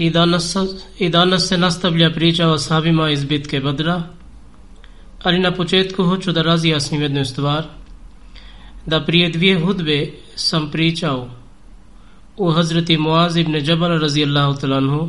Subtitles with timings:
[0.00, 0.56] I danas,
[0.98, 4.02] I danas se nastavlja priča o sahabima iz bitke Badra,
[5.22, 7.64] ali na početku hoću da razjasnim jednu stvar,
[8.86, 11.28] da prije dvije hudbe sam pričao
[12.36, 15.08] u Hazreti Muaz ibn Jabal razijallahu talanhu,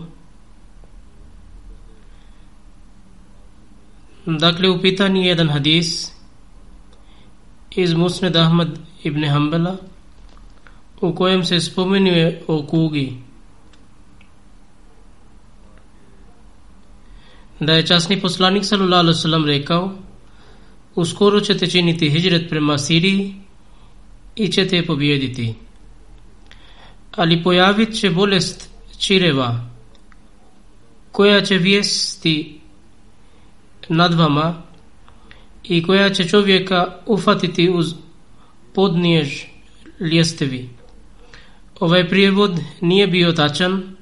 [4.25, 6.11] Dakle, u pitanju jedan hadis
[7.75, 9.77] iz Musned Ahmad ibn Hanbala
[11.01, 13.30] u kojem se spomenuje o kugi.
[17.61, 19.91] Da je časni poslanik sallallahu alaihi wasallam rekao
[20.95, 23.35] uskoro ćete činiti hijret prema Siriji
[24.35, 25.53] i ćete je pobijediti.
[27.11, 28.69] Ali pojavit će bolest
[28.99, 29.69] čireva
[31.11, 32.59] koja će vijesti
[33.89, 34.61] nad vama
[35.63, 37.93] i koja će čovjeka ufatiti uz
[38.73, 39.43] podnijež
[39.99, 40.69] ljestevi.
[41.79, 43.95] Ovaj prijevod nije bio tačan,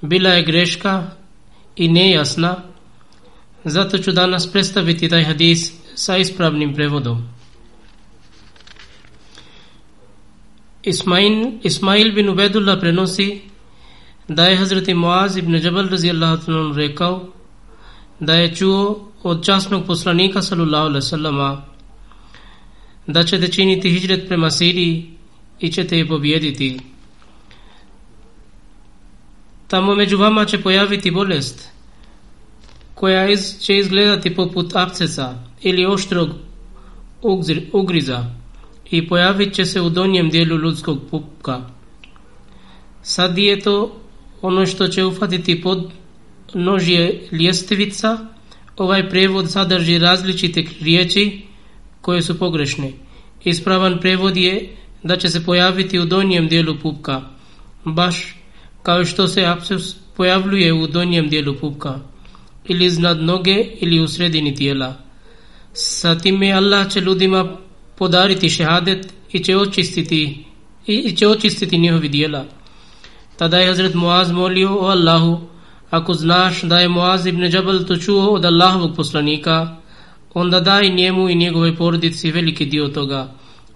[0.00, 1.10] bila je greška
[1.76, 2.69] i nejasna,
[3.64, 7.28] zato ću danas predstaviti taj hadis sa ispravnim prevodom.
[10.82, 13.40] Ismail, Ismail bin Ubedullah prenosi
[14.28, 17.26] da je Hazreti Muaz ibn Jabal radijallahu razijallahu rekao
[18.20, 21.56] da je čuo od časnog poslanika sallallahu alejhi ve
[23.06, 25.10] da ćete činiti hidžret prema Siriji
[25.60, 26.80] i ćete je pobijediti.
[29.68, 31.70] Tamo među vama će pojaviti bolest
[33.00, 36.28] koja iz, će izgledati poput abscesa ili oštrog
[37.72, 38.24] ugriza
[38.90, 41.60] i pojavit će se u donjem dijelu ljudskog pupka.
[43.02, 44.00] Sad je to
[44.42, 45.90] ono što će ufatiti pod
[46.54, 48.18] nožje ljestvica.
[48.76, 51.42] ovaj prevod sadrži različite riječi
[52.00, 52.92] koje su pogrešne.
[53.44, 57.20] Ispravan prevod je da će se pojaviti u donjem dijelu pupka,
[57.84, 58.36] baš
[58.82, 62.09] kao što se apsus pojavljuje u donjem dijelu pupka,
[62.68, 64.94] ili iznad noge ili u sredini tijela.
[65.72, 67.56] Sa time Allah će ljudima
[67.96, 70.44] podariti šehadet i će očistiti
[70.86, 72.44] i će očistiti njihovi dijela.
[73.36, 75.50] Tada je Hazret Muaz molio o Allahu
[75.90, 79.76] Ako znaš da je Muaz ibn Jabal to čuo od Allahovog poslanika,
[80.34, 83.34] onda daj njemu i njegove porodici veliki dio toga.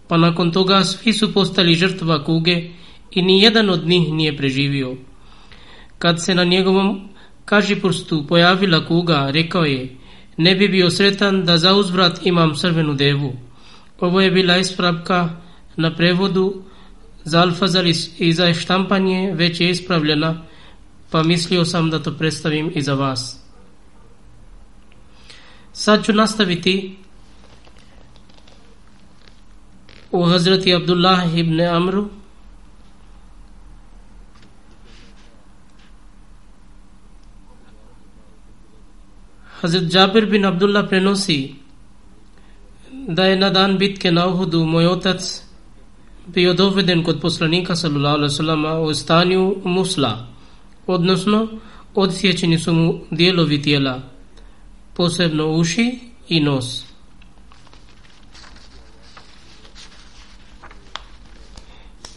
[0.09, 2.71] Pa nakon toga svi su postali žrtva kuge
[3.11, 4.97] i ni jedan od njih nije preživio.
[5.99, 7.09] Kad se na njegovom
[7.83, 9.97] prstu pojavila kuga, rekao je,
[10.37, 13.33] ne bi bio sretan da za uzvrat imam crvenu devu.
[14.01, 15.31] Ovo je bila ispravka
[15.77, 16.63] na prevodu
[17.25, 17.87] za alfazar
[18.19, 20.43] i za štampanje već je ispravljena,
[21.11, 23.41] pa mislio sam da to predstavim i za vas.
[25.73, 26.97] Sad ću nastaviti
[30.13, 32.09] u Hazreti Abdullah ibn Amru
[39.65, 41.55] Hazret Džabir bin Abdullah prenosi
[43.09, 45.21] da je na dan bitke na Uhudu moj otac
[46.27, 50.27] bio doveden kod poslanika sallallahu alaihi wasallam u stanju musla
[50.87, 51.49] odnosno
[51.95, 54.01] odsjećeni su mu dijelovi tijela,
[54.95, 56.85] posebno uši i nos.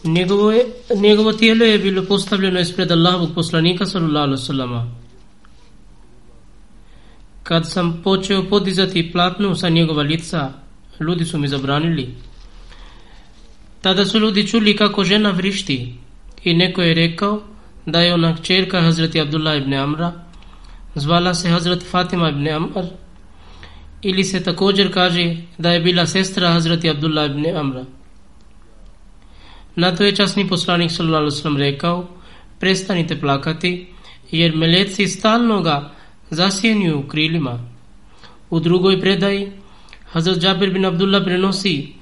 [0.04, 0.66] Njegovo, je,
[0.96, 5.07] njegovo tijelo je bilo postavljeno ispred Allahovog poslanika sallallahu alaihi wasallam.
[7.48, 10.52] Kad sam počeo podizati platnu sa njegova lica,
[11.00, 12.14] ljudi su mi zabranili.
[13.80, 15.94] Tada su ljudi čuli kako žena vrišti
[16.44, 17.40] i neko je rekao
[17.86, 20.12] da je ona čerka Hazreti Abdullah ibn Amra,
[20.94, 22.84] zvala se Hazret Fatima ibn Amr,
[24.02, 27.84] ili se također kaže da je bila sestra Hazreti Abdullah ibn Amra.
[29.76, 32.08] Na to je časni poslanik sallallahu alejhi ve sellem rekao:
[32.58, 33.86] "Prestanite plakati,
[34.30, 35.97] jer meleci stalno ga
[36.30, 37.58] zasjenjuju krilima."
[38.50, 39.52] U drugoj predaji
[40.12, 41.92] Hazrat Jabir bin Abdullah prenosi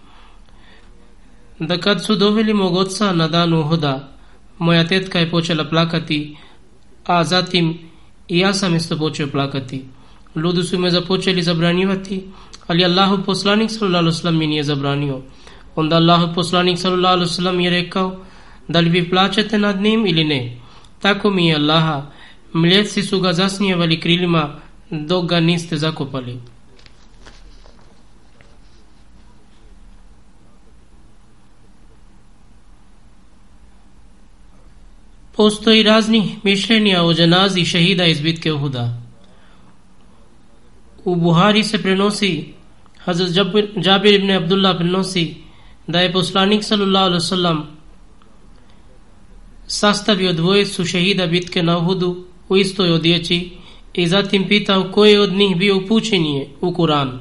[1.58, 4.08] da kad su doveli mog oca na dan Uhoda,
[4.58, 6.36] moja tetka je počela plakati,
[7.04, 7.78] a zatim
[8.28, 9.84] i ja sam isto počeo plakati.
[10.36, 12.24] Ljudi su me započeli zabranjivati,
[12.66, 15.20] ali Allahu poslanik sallallahu alejhi ve sellem mi nije zabranio.
[15.76, 18.16] Onda Allahu poslanik sallallahu alejhi ve sellem je rekao
[18.68, 20.56] da li vi plačete nad njim ili ne.
[20.98, 22.02] Tako mi je Allaha,
[22.52, 24.60] mljeci su ga zasnijevali krilima
[24.90, 26.38] dok ga niste zakopali.
[35.36, 39.02] Postoji razni mišljenja o dženazi šehida iz bitke Uhuda.
[41.04, 42.54] U Buhari se prenosi
[43.04, 43.36] Hazrat
[43.84, 45.34] Jabir, ibn Abdullah prenosi
[45.86, 47.62] da je poslanik sallallahu alaihi wasallam
[49.66, 53.50] sastavio dvojicu šehida bitke na Uhudu u istoj odjeći
[53.94, 57.18] i zatim pitao ko je od njih bio upućenije u Kur'an.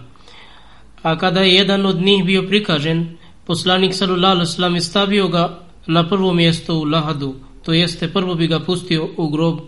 [1.02, 6.10] A kada je jedan od njih bio prikažen, poslanik sallallahu alaihi wasallam stavio ga na
[6.10, 9.60] prvo mjesto u Lahadu, to jeste prvo bi ga pustio u grob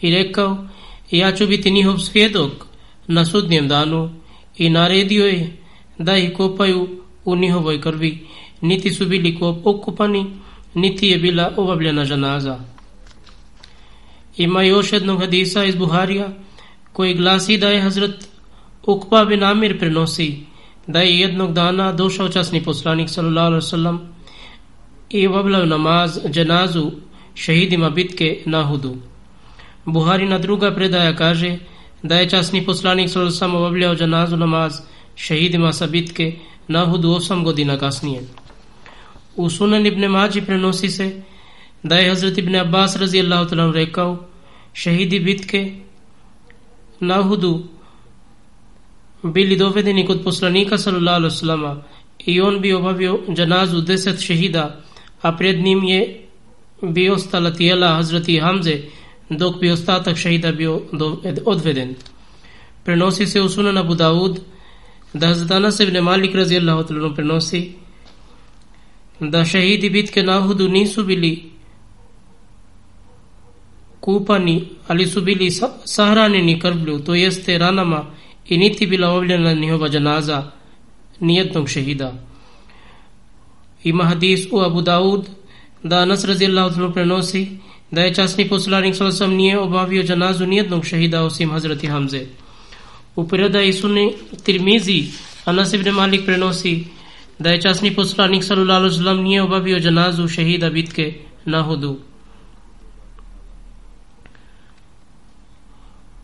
[0.00, 0.66] i rekao
[1.10, 2.52] ja ću biti njihov svjedok
[3.06, 4.10] na sudnjem danu
[4.56, 5.56] i naredio je
[5.98, 6.88] da ih kopaju
[7.24, 8.26] u njihovoj krvi
[8.60, 10.26] niti su bili okupani
[10.74, 12.73] niti je bila obavljena žanaza
[14.36, 16.28] ima još jednog hadisa iz Buharija
[16.92, 18.28] koji glasi da je Hazret
[18.86, 20.40] Ukba bin Amir prenosi
[20.86, 23.98] da je jednog dana došao časni poslanik sallallahu alaihi wasallam
[25.10, 26.90] i obavljaju namaz dženazu
[27.34, 28.96] šehidima bitke na Hudu.
[29.84, 31.58] Buharina druga predaja kaže
[32.02, 34.80] da je časni poslanik sallallahu alaihi wasallam obavljao dženazu namaz
[35.16, 36.32] šehidima sa bitke
[36.68, 38.22] na Hudu osam godina kasnije.
[39.36, 41.22] U Sunan ibn Mađi prenosi se
[41.84, 44.24] da je Hazret ibn Abbas radijallahu ta'ala rekao
[44.72, 45.72] šehidi bitke
[47.00, 47.64] na Uhudu
[49.22, 51.80] bili dovedeni kod poslanika sallallahu alaihi wasallam
[52.26, 54.80] i on bi obavio džanazu deset šehida
[55.22, 56.20] a pred njim je
[56.82, 58.78] bi ostala tijela Hazreti Hamze
[59.30, 60.82] dok bi ostatak šehida bio
[61.44, 61.94] odveden.
[62.84, 64.38] Prenosi se u sunan Abu Dawud
[65.14, 67.72] da Hazret Anas ibn Malik radijallahu ta'ala prenosi
[69.20, 71.53] da šehidi bitke na Uhudu nisu bili
[74.04, 75.50] kupani, ali su bili
[75.84, 78.04] sahranjeni krvlju, to jeste ranama
[78.48, 80.50] i niti bila ovljena njihova džanaza
[81.20, 82.12] nijednog šehida.
[83.84, 85.28] Ima hadis u Abu Daud
[85.82, 87.48] da Anas radijallahu ta'ala prenosi
[87.90, 92.26] da je časni poslanik sallallahu alejhi nije obavio džanazu nijednog šehida osim Hazreti Hamze.
[93.16, 94.12] U predaji sunni
[94.44, 95.04] Tirmizi
[95.44, 96.84] Anas ibn Malik prenosi
[97.38, 101.14] da je časni poslanik sallallahu alejhi ve nije obavio džanazu šehida bitke
[101.44, 102.13] na Hudu.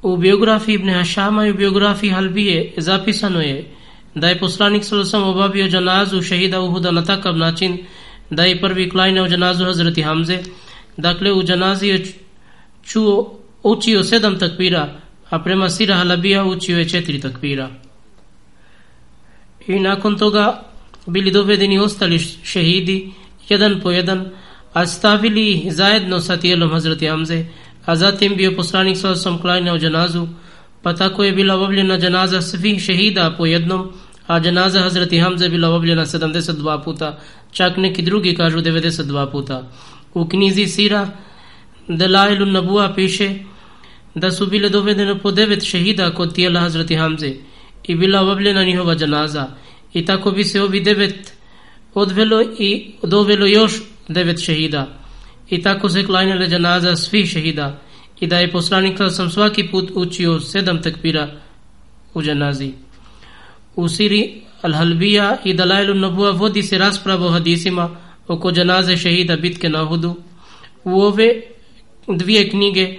[0.03, 3.65] U biografiji Ibn Hašama i u biografiji Halbije zapisano je
[4.15, 7.79] da je poslanik sallallahu alejhi obavio džanazu šehida Uhuda na takav način
[8.31, 10.39] da je prvi klajne džanazu Hazreti Hamze.
[10.97, 12.07] Dakle, u džanazi je
[12.83, 17.71] čuo, učio sedam takvira, a prema Sira Halabija učio je četiri takvira.
[19.67, 20.63] I nakon toga
[21.07, 23.13] bili dovedeni ostali šehidi,
[23.49, 24.31] jedan po jedan,
[24.73, 27.45] a stavili ih zajedno sa tijelom Hazreti Hamze,
[27.85, 30.29] a zatim bio poslanik sa osam klanjao u džanazu,
[30.83, 33.93] pa tako je bila obavljena džanaza svih šehida po jednom,
[34.27, 37.19] a džanaza Hazreti Hamze bila obavljena 72 puta,
[37.53, 39.69] čak neki drugi kažu 92 puta.
[40.15, 41.09] U knjizi Sira
[41.89, 43.35] Delailu Nabua piše
[44.15, 47.35] da su bile dovedene po devet šehida kod tijela Hazreti Hamze
[47.85, 49.49] i bila obavljena njihova džanaza
[49.93, 51.33] i tako bi se ovi devet
[51.95, 53.73] odvelo i dovelo još
[54.09, 55.00] devet šehida
[55.51, 57.81] i tako se klanjale džanaza svih šehida
[58.21, 61.29] i da je poslanik sam svaki put učio sedam takbira
[62.15, 62.73] u džanazi.
[63.77, 67.97] U Siri Al-Halbija i Dalailu Nabua vodi se rasprava o hadisima
[68.29, 70.17] oko džanaze šehida bitke na Hudu.
[70.85, 71.43] U ove
[72.09, 72.99] dvije knjige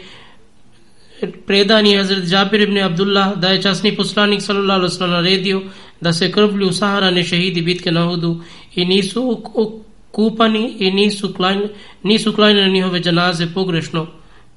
[1.47, 5.61] predan je Hazret Džabir ibn Abdullah da je časni poslanik sallallahu alaihi sallam naredio
[6.01, 8.41] da se krvlju sahrane šehidi bitke na Hudu
[8.75, 9.43] i nisu
[10.11, 11.69] kupani i nisu klajne,
[12.03, 14.07] nisu klajne njihove džanaze pogrešno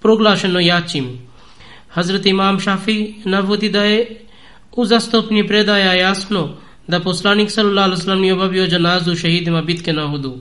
[0.01, 1.19] proglašeno jačim.
[1.89, 4.21] Hazreti Imam Šafi navodi da je
[4.73, 6.57] u zastopni predaja jasno
[6.87, 10.39] da poslanik sallallahu alejhi ve sellem nije obavio džanazu šehidima bitke na Uhudu.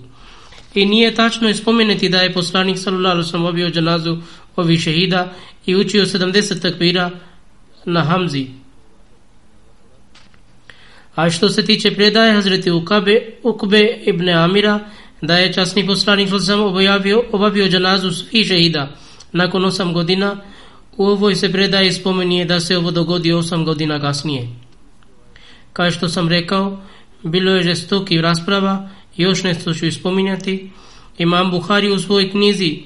[0.74, 4.18] I nije tačno ispomenuti da je poslanik sallallahu alejhi ve sellem obavio džanazu
[4.56, 5.34] ovih šehida
[5.66, 7.12] i učio 70 takbira
[7.86, 8.48] na Hamzi.
[11.16, 14.80] A što se tiče predaje Hazreti Ukabe, Ukbe ibn Amira,
[15.24, 18.90] da je časni poslanik sam obavio, obavio džanazu svih šehida
[19.32, 20.38] nakon osam godina,
[20.98, 24.48] u ovoj se predaje spomenije da se ovo dogodi osam godina kasnije.
[25.74, 26.82] Kao što sam rekao,
[27.24, 30.72] bilo je žestoki rasprava, još nešto ću ispominjati.
[31.18, 32.80] Imam Buhari u svojoj knjizi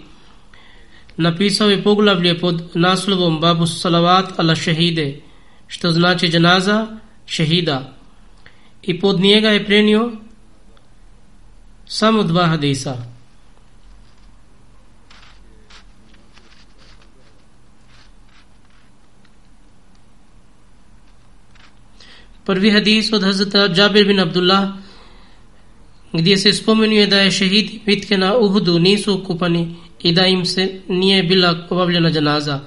[1.17, 5.19] napisao je poglavlje pod naslovom Babu Salavat ala šehide,
[5.67, 6.87] što znači džanaza
[7.25, 7.93] šehida.
[8.81, 10.11] I pod njega je prenio
[11.87, 12.97] samo dva hadisa.
[22.45, 24.69] Prvi hadis od Hazrata Džabir bin Abdullah
[26.13, 30.81] gdje se spomenuje da je šehid bitke na Uhudu nisu okupani i da im se
[30.87, 32.59] nije bila obavljena džanaza.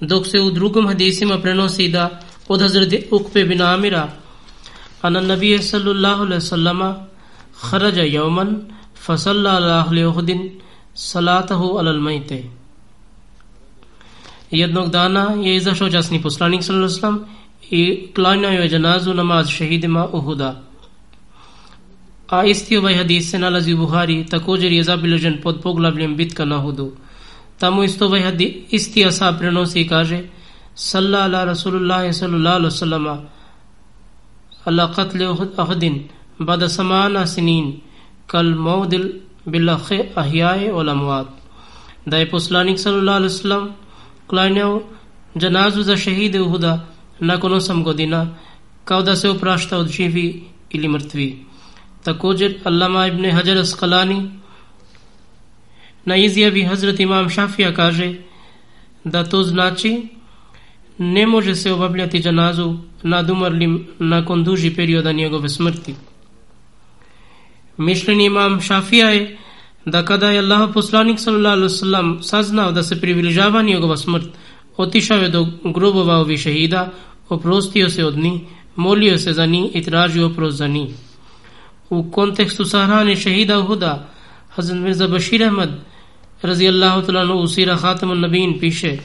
[0.00, 4.10] Dok se u drugom hadisima prenosi da od Hazrati Ukbe bin Amira
[5.02, 7.09] a na nabije sallallahu alaihi sallama
[7.60, 10.60] kharaja jauman fasalla ala ahli Uhudin
[10.94, 12.44] salatahu alal majte.
[14.50, 17.26] Jednog dana je izašao časni poslanik sallallahu alaihi sallam
[17.70, 20.62] i klanjao je džanazu namaz šehidima Uhuda.
[22.28, 26.58] A isti ovaj hadis se nalazi u Buhari, također je zabilježen pod poglavljem bitka na
[26.58, 26.92] Uhudu.
[27.58, 30.22] Tamo isto ovaj hadis, isti asab prenosi i kaže
[30.74, 33.22] Salla ala Rasulullah sallallahu alaihi sallama
[34.64, 35.66] ala qatli Uhudin bada
[35.98, 36.19] samana
[37.26, 37.80] sinin
[38.26, 41.26] kal maudil bil ahyae wal amwat
[42.06, 43.72] da je poslanik sallallahu alaihi wasallam
[44.26, 44.82] klanjao
[45.38, 46.86] džanazu za šehide Uhuda
[47.20, 48.28] nakon osam godina
[48.84, 51.44] kao da se oprašta od živi ili mrtvi.
[52.04, 54.30] Također Allama ibn Hajar Asqalani
[56.04, 58.14] na izjavi Hazret Imam Šafija kaže
[59.04, 60.08] da to znači
[60.98, 65.94] ne može se obavljati džanazu nad umrlim nakon duži perioda njegove smrti.
[67.80, 69.38] Mišljenje Imam Šafija je
[69.84, 74.24] da kada je Allah poslanik sallallahu alaihi saznao da se približava njegova smrt,
[74.76, 76.90] otišao je do grobova ovih šehida,
[77.28, 78.40] oprostio se od njih,
[78.76, 80.90] molio se za njih i tražio oprost za njih.
[81.90, 84.08] U kontekstu sahrane šehida Uhuda,
[84.48, 85.70] Hazan Mirza Bashir Ahmad,
[86.42, 88.96] razijallahu ta'ala u sira Khatamun Nabin piše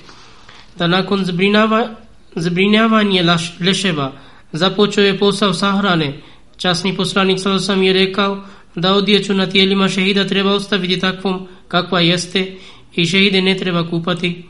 [0.77, 1.89] da nakon zbrinava,
[2.35, 3.23] zbrinjavanje
[3.59, 4.11] leševa
[4.51, 6.21] započeo je posao sahrane.
[6.57, 8.43] Časni poslanik sam je rekao
[8.75, 12.55] da odjeću na tijelima šehida treba ostaviti takvom kakva jeste
[12.95, 14.45] i šehide ne treba kupati.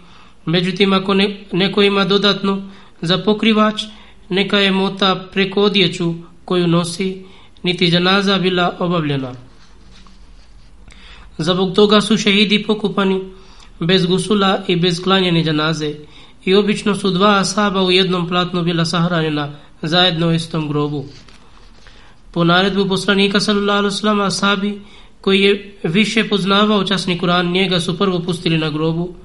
[0.46, 2.70] Međutim, ako ne, neko ima dodatno
[3.01, 3.84] za pokrivač,
[4.29, 6.13] neka je mota preko odjeću
[6.46, 7.25] koju nosi,
[7.63, 9.34] niti džanaza bila obavljena.
[11.38, 13.22] Zabog toga su šehidi pokupani
[13.79, 15.94] bez gusula i bez klanjene džanaze
[16.46, 21.05] i obično su dva asaba u jednom platnu bila sahranjena zajedno u istom grobu.
[22.36, 24.82] Po naredbu poslanika sallallahu alaihi wasallam asabi
[25.22, 29.15] koji je više poznavao časni Kur'an njega su prvo pustili na grobu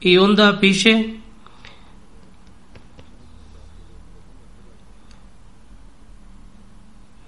[0.00, 1.02] i onda piše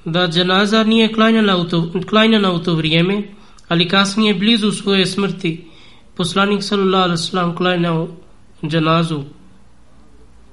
[0.05, 3.23] da dženaza nije klanjana u, to, klanjana u to vrijeme,
[3.69, 5.65] ali kasnije blizu svoje smrti
[6.17, 8.09] poslanik sallallahu alaihi wasallam klanjao
[8.67, 9.23] dženazu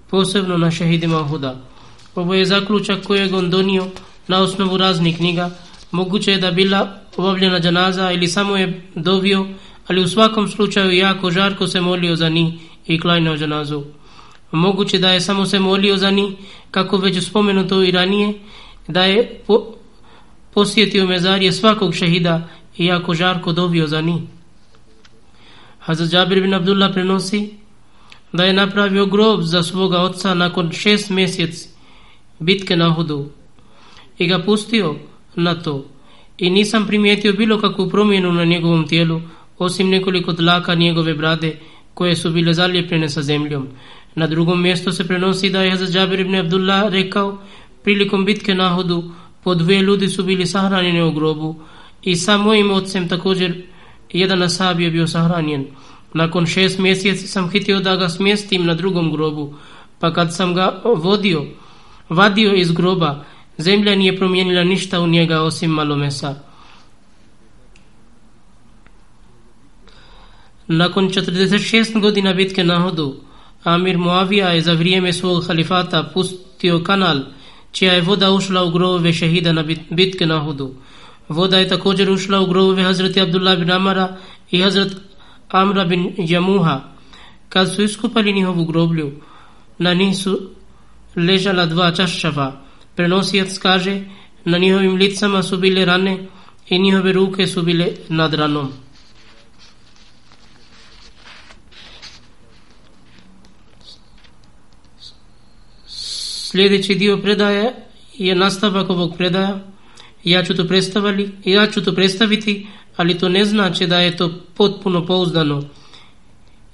[0.09, 1.55] posebno na šehidima Huda.
[2.15, 3.87] Ovo je zaključak kojeg on donio
[4.27, 5.49] na osnovu raznih knjiga.
[5.91, 9.47] Moguće je da bila obavljena džanaza ili samo je dovio,
[9.87, 13.83] ali u svakom slučaju jako žarko se molio za ni i klanjao džanazu.
[14.51, 16.37] Moguće da je samo se molio za ni,
[16.71, 18.33] kako već spomenuto i ranije,
[18.87, 19.65] da je po,
[20.53, 24.27] posjetio mezarje svakog šehida i jako žarko dobio za ni.
[25.79, 27.53] Hazrat Jabir bin Abdullah prenosi
[28.33, 31.67] da je napravio grob za svoga oca nakon šest mjesec
[32.39, 33.29] bitke na hudu
[34.17, 34.95] i ga pustio
[35.35, 35.85] na to
[36.37, 39.21] i nisam primijetio bilo kakvu promjenu na njegovom tijelu
[39.57, 41.59] osim nekoliko dlaka njegove brade
[41.93, 43.67] koje su bile zalijepljene sa zemljom.
[44.15, 47.37] Na drugom mjestu se prenosi da je Hazrat Džabir ibn Abdullah rekao
[47.83, 49.03] prilikom bitke na hodu
[49.43, 51.55] po dve ljudi su bili sahranjeni u grobu
[52.03, 53.63] i sa mojim ocem također
[54.13, 55.65] jedan asab je bio sahranjen.
[56.13, 59.55] Nakon šest mjeseci sam hitio da ga smjestim na drugom grobu,
[59.99, 61.45] pa kad sam ga vodio,
[62.09, 63.23] vadio iz groba,
[63.57, 66.35] zemlja nije promijenila ništa u njega osim malo mesa.
[70.67, 73.15] Nakon 46 godina bitke na hodu,
[73.63, 77.19] Amir Muavija je za vrijeme svog halifata pustio kanal,
[77.71, 80.73] čija je voda ušla u grovove šehida na bitke na Hodu.
[81.29, 84.17] Voda je također ušla u grovove Hazreti Abdullah bin Amara
[84.51, 84.93] i Hazret
[85.49, 86.81] Amra bin Jamuha.
[87.49, 89.11] Kad su iskupali njihovu groblju,
[89.77, 90.49] na njih su
[91.15, 92.66] ležala dva čašava.
[92.97, 94.01] Prenosijac kaže,
[94.45, 96.27] na njihovim licama su bile rane
[96.69, 98.71] i njihove ruke su bile nad ranom.
[105.87, 107.73] Sljedeći dio predaje
[108.17, 109.59] je nastavak ovog predaja.
[110.23, 114.41] Ja ću to predstaviti, ja ću to predstaviti, ali to ne znači da je to
[114.53, 115.63] potpuno pouzdano.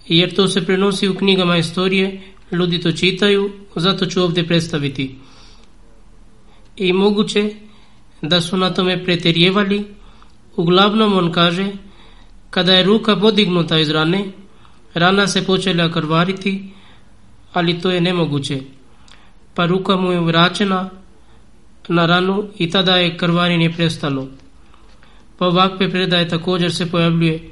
[0.07, 5.22] Jer to se prenosi u knjigama istorije, ljudi to čitaju, zato ću ovdje predstaviti.
[6.75, 7.49] I moguće
[8.21, 9.85] da su na tome preterjevali,
[10.55, 11.71] uglavnom on kaže,
[12.49, 14.25] kada je ruka podignuta iz rane,
[14.93, 16.73] rana se počela krvariti,
[17.53, 18.61] ali to je nemoguće
[19.53, 20.89] pa ruka mu je vraćena
[21.87, 24.27] na ranu i tada je krvarenje prestalo.
[25.37, 27.49] Pa ovakve predaje također se pojavljuje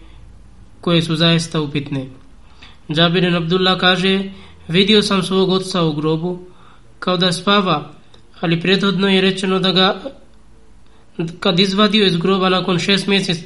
[0.81, 2.09] koje su zaista upitne.
[2.91, 4.23] Džabirin Abdullah kaže,
[4.67, 6.39] vidio sam svog oca u grobu
[6.99, 7.93] kao da spava,
[8.41, 10.01] ali prethodno je rečeno da ga
[11.39, 13.43] kad izvadio iz groba nakon šest mjeseci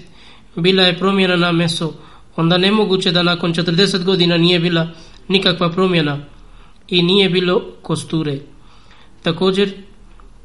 [0.56, 1.94] bila je promjena na meso,
[2.36, 4.88] onda nemoguće da nakon 40 godina nije bila
[5.28, 6.20] nikakva promjena
[6.88, 8.40] i nije bilo kosture.
[9.24, 9.74] Također,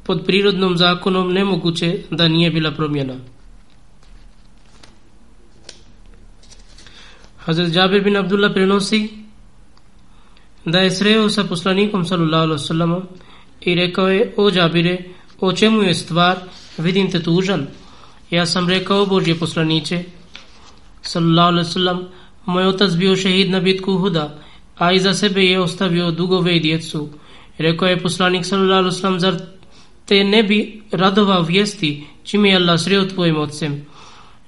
[0.03, 3.15] pod prirodnom zakonom nemoguće da nije bila promjena.
[7.37, 9.09] Hazret Jabir bin Abdullah prenosi
[10.65, 13.01] da je sreo sa poslanikom sallallahu alaihi wasallam
[13.61, 14.97] i rekao je o Džabire
[15.39, 16.37] o čemu je stvar
[16.77, 17.67] vidim te tužan
[18.29, 20.03] ja sam rekao Božje poslaniće
[21.01, 22.05] sallallahu alaihi wasallam
[22.45, 24.41] moj otac bio šehid na bitku Huda
[24.81, 27.09] a iza sebe je ostavio dugove i djecu.
[27.57, 29.35] Rekao je poslanik sallallahu alejhi zar
[30.05, 33.85] te ne bi radovao vijesti čime je Allah sreo tvojim ocem?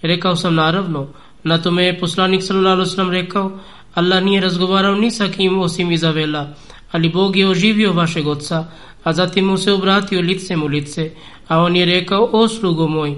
[0.01, 1.07] Rekao sam naravno.
[1.43, 3.59] Na tome je poslanik sallallahu alaihi sallam rekao
[3.93, 6.53] Allah nije razgovarao ni sa kim osim Izavela,
[6.91, 8.65] ali Bog je oživio vašeg oca,
[9.03, 11.11] a zatim mu se obratio licem u lice,
[11.47, 13.15] a on je rekao, o slugo moj,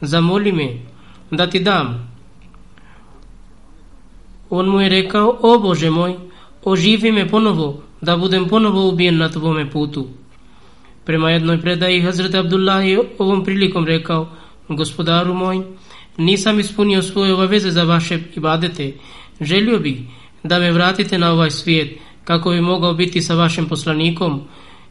[0.00, 0.78] zamoli me
[1.30, 2.10] da ti dam.
[4.50, 6.16] On mu je rekao, o Bože moj,
[6.64, 10.06] oživi me ponovo, da budem ponovo ubijen na tvome putu.
[11.04, 14.28] Prema jednoj predaji Hazreti Abdullah je ovom prilikom rekao,
[14.68, 15.62] gospodaru moj,
[16.16, 18.92] nisam ispunio svoje obaveze za vaše ibadete,
[19.40, 20.00] želio bih
[20.42, 24.40] da me vratite na ovaj svijet, kako bi mogao biti sa vašim poslanikom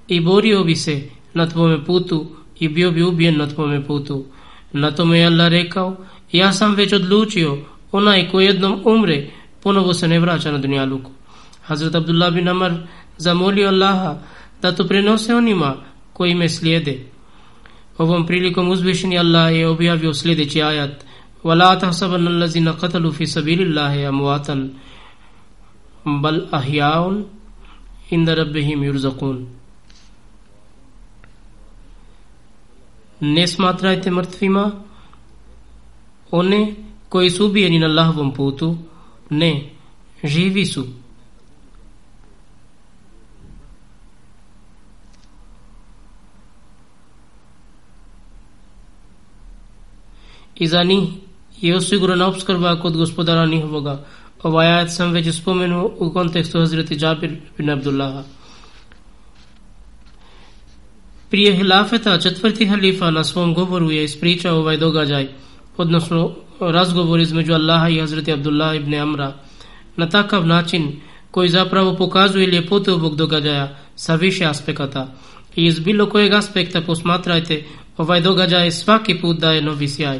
[0.09, 1.01] i borio bi se
[1.33, 2.25] na tvome putu
[2.59, 4.25] i bio bi ubijen na tvome putu.
[4.71, 5.95] Na tome je Allah rekao,
[6.31, 7.57] ja sam već odlučio,
[7.91, 9.27] onaj ko jednom umre,
[9.63, 11.11] ponovo se ne vraća na dunjaluku.
[11.61, 12.73] Hazret Abdullah bin Amar
[13.17, 14.17] zamolio Allaha
[14.61, 15.75] da to prenose onima
[16.13, 16.99] koji me slijede.
[17.97, 21.05] Ovom prilikom uzvišeni Allah je objavio sljedeći ajat
[21.43, 24.55] وَلَا تَحْسَبَنَّ الَّذِينَ قَتَلُوا فِي سَبِيلِ اللَّهِ أَمْوَاتًا
[26.05, 27.23] بَلْ أَحْيَاءٌ
[28.11, 29.58] عِنْدَ رَبِّهِمْ يُرْزَقُونَ
[33.19, 34.71] Ne smatrajte mrtvima
[36.31, 36.75] one
[37.09, 38.77] koji su ubijeni na Allahovom putu,
[39.29, 39.69] ne,
[40.23, 40.85] živi su,
[50.59, 51.09] i za njih
[51.61, 54.05] je osigurana obskrba kod gospodara njihovoga.
[54.43, 58.23] Ovaj ajat sam već spomenuo u kontekstu Hazreti Džabir bin Abdullaha.
[61.29, 65.27] Prije hilafeta četvrti halifa na svom govoru je ispričao ovaj događaj,
[65.77, 69.33] odnosno razgovor između Allaha i Hazreti Abdullah ibn Amra,
[69.95, 75.13] na takav način koji zapravo pokazuje ljepotu ovog događaja sa više aspekata.
[75.55, 77.63] I iz bilo kojeg aspekta posmatrajte,
[77.97, 80.19] ovaj događaj svaki put daje novi sjaj.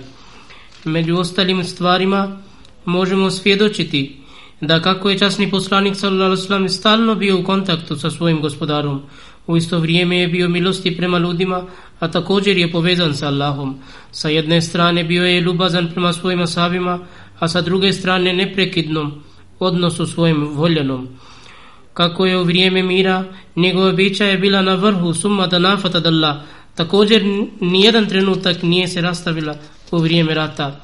[0.86, 2.42] Među ostalim stvarima
[2.86, 4.18] možemo svjedočiti
[4.62, 9.02] da kako je časni poslanik sallallahu stalno bio u kontaktu sa svojim gospodarom,
[9.50, 11.66] u isto vrijeme je bio milosti prema ljudima,
[12.00, 13.80] a također je povezan sa Allahom.
[14.12, 17.00] Sa jedne strane bio je ljubazan prema svojim asabima,
[17.40, 19.24] a sa druge strane neprekidnom
[19.60, 21.08] odnosu svojim voljenom.
[21.94, 23.24] Kako je u vrijeme mira,
[23.56, 26.36] njegova bića je bila na vrhu summa da nafata Allah,
[26.76, 27.24] također
[27.60, 29.56] nijedan trenutak nije se rastavila
[29.92, 30.82] u vrijeme rata.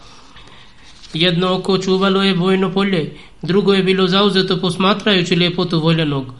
[1.13, 6.34] Jedno oko čuvalo je bojno polje, drugo je bilo zauzeto posmatrajući ljepotu voljenog.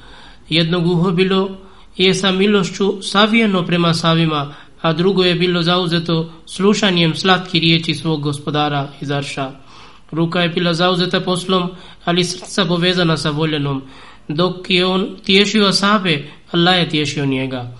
[0.49, 1.64] Jedno uho bilo
[1.97, 8.21] je sa milošću savijeno prema savima, a drugo je bilo zauzeto slušanjem slatki riječi svog
[8.21, 9.51] gospodara Izarša.
[10.12, 11.69] Ruka je bila zauzeta poslom,
[12.05, 13.81] ali srca povezana sa voljenom.
[14.27, 17.71] dok je on tješio sabe, Allah je tješio njega.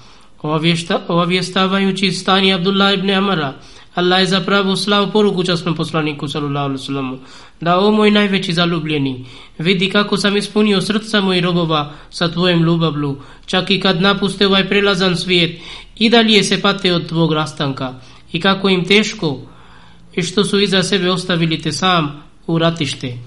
[1.08, 3.54] Obavještavajući stanje Abdullah ibn Amara,
[3.95, 7.17] Allah je zapravo slao poruku časnom poslaniku sallallahu alaihi wasallam
[7.62, 9.25] da o moj najveći zaljubljeni
[9.58, 14.69] vidi kako sam ispunio srca mojih robova sa tvojim ljubavlju čak i kad napuste ovaj
[14.69, 15.62] prelazan svijet
[15.97, 17.93] i dalje se pate od tvog rastanka
[18.31, 19.39] i kako im teško
[20.15, 23.17] i što su iza sebe ostavili te sam u ratište.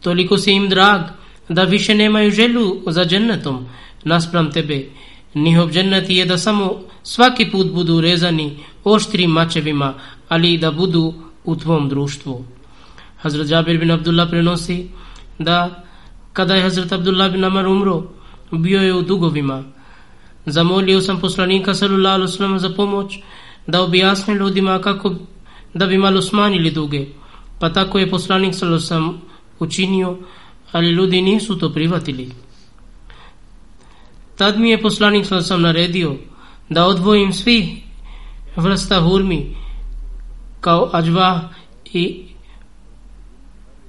[0.00, 1.00] Toliko si im drag
[1.48, 3.66] da više nemaju želju za džennetom
[4.04, 4.86] naspram tebe
[5.34, 9.94] Njihov džennet je da samo svaki put budu rezani oštrim mačevima,
[10.28, 11.14] ali i da budu
[11.44, 12.44] u tvom društvu.
[13.16, 14.88] Hazrat Jabir bin Abdullah prenosi
[15.38, 15.84] da
[16.32, 18.02] kada je Hazrat Abdullah bin Amar umro,
[18.50, 19.64] bio je u dugovima.
[20.46, 23.18] Zamolio sam poslanika sallallahu alaihi wasallam za pomoć
[23.66, 25.14] da objasni ljudima kako
[25.74, 27.06] da bi malo smanjili duge.
[27.58, 29.18] Pa tako je poslanik sallallahu alaihi wasallam
[29.58, 30.16] učinio,
[30.72, 32.30] ali ljudi nisu to privatili.
[34.36, 36.16] Tad mi je poslanik sam sam naredio
[36.68, 37.82] da odvojim svi
[38.56, 39.56] vrsta hurmi
[40.60, 41.48] kao ađva
[41.92, 42.22] i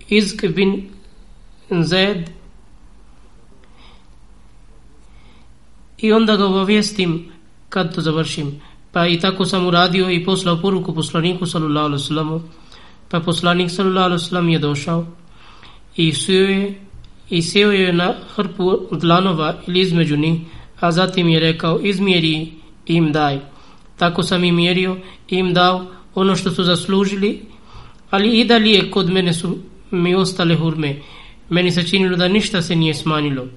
[0.10, 0.90] izk bin
[1.82, 2.30] zed
[5.98, 7.32] i onda ga obavijestim
[7.70, 8.62] kad to završim.
[8.92, 12.52] Pa i tako sam uradio i poslao poruku poslaniku sallallahu alaihi sallam.
[13.10, 15.06] Pa poslanik sallallahu alaihi sallam je došao
[15.96, 16.82] i sujo je
[17.34, 20.42] i sjeo je na hrpu dlanova ili između njih,
[20.80, 22.54] a zatim je rekao izmjeri
[22.86, 23.40] im daj.
[23.98, 24.98] Tako sam im mjerio
[25.30, 27.42] i im dao ono što su zaslužili,
[28.10, 29.58] ali i dalje kod mene su
[29.92, 31.02] mi ostale hurme.
[31.50, 33.48] Meni se činilo da ništa se nije smanilo.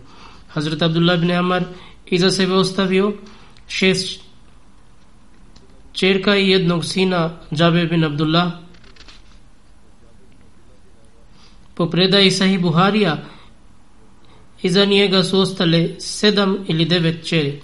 [0.49, 1.65] Hazret Abdullah ibn Amar
[2.07, 3.12] iza sebe ostavio
[3.69, 4.21] šest
[5.93, 8.53] čerka i jednog sina Džabe bin Abdullah.
[11.75, 13.36] Po predaji sahih Buharija,
[14.62, 17.62] Iza njega su ostale sedam ili devet čeri.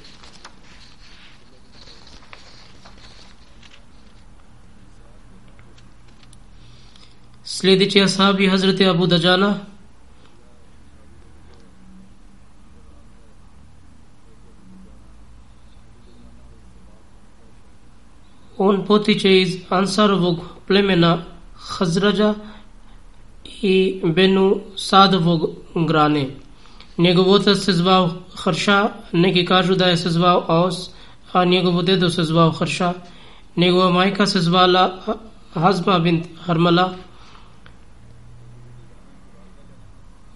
[7.45, 9.59] Sljedeći ashabi Hazreti Abu Dajana
[18.59, 21.25] On potiče iz Ansarovog plemena
[21.55, 22.35] Hazrađa
[23.45, 26.42] i Benu Sadovog grane.
[26.99, 30.91] Njegov otac se zvao Hrša, neki kažu da je se zvao Aos,
[31.33, 32.93] a njegov dedo se zvao Hrša.
[33.57, 35.17] Njegova majka se zvala
[35.55, 36.95] Hazma bint Harmala.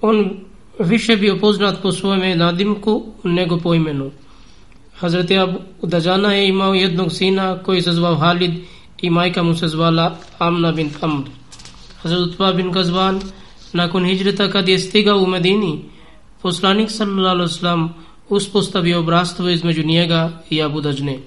[0.00, 0.30] On
[0.78, 4.10] više bio poznat po svojom nadimku nego po imenu.
[4.96, 8.52] Hazreti Abu Dajana je imao jednog sina koji se zvao Halid
[9.02, 11.28] i majka mu se zvala Amna bint Amr.
[12.02, 12.36] Hazret
[16.42, 17.88] Poslanik sallallahu alejhi ve sellem
[18.28, 21.18] uspostavio bratstvo između njega i Abu Dajne.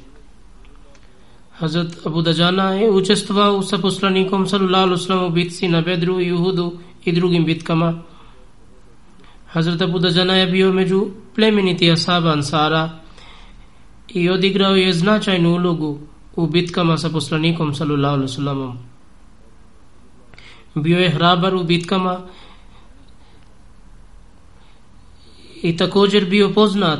[1.59, 6.21] Hazrat Abu Dajana je učestvovao sa poslanikom sallallahu alejhi ve sellem u bitci na Bedru
[6.21, 6.73] i Uhudu
[7.05, 8.01] i drugim bitkama.
[9.47, 12.89] Hazrat Abu Dajana je bio među plemeniti ashaba Ansara
[14.07, 15.99] i odigrao je značajnu ulogu
[16.35, 18.77] u bitkama sa poslanikom sallallahu alejhi ve sellem.
[20.75, 22.21] Bio je hrabar u bitkama
[25.61, 26.99] i također bio poznat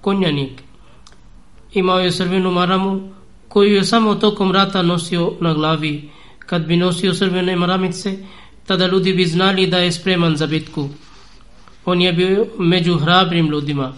[0.00, 0.62] konjanik.
[1.72, 3.12] Imao je srvenu maramu
[3.48, 6.10] koju je samo tokom rata nosio na glavi.
[6.38, 8.18] Kad bi nosio srvene maramice,
[8.66, 10.88] tada ljudi bi znali da je spreman za bitku.
[11.84, 13.92] On je bio među hrabrim ljudima.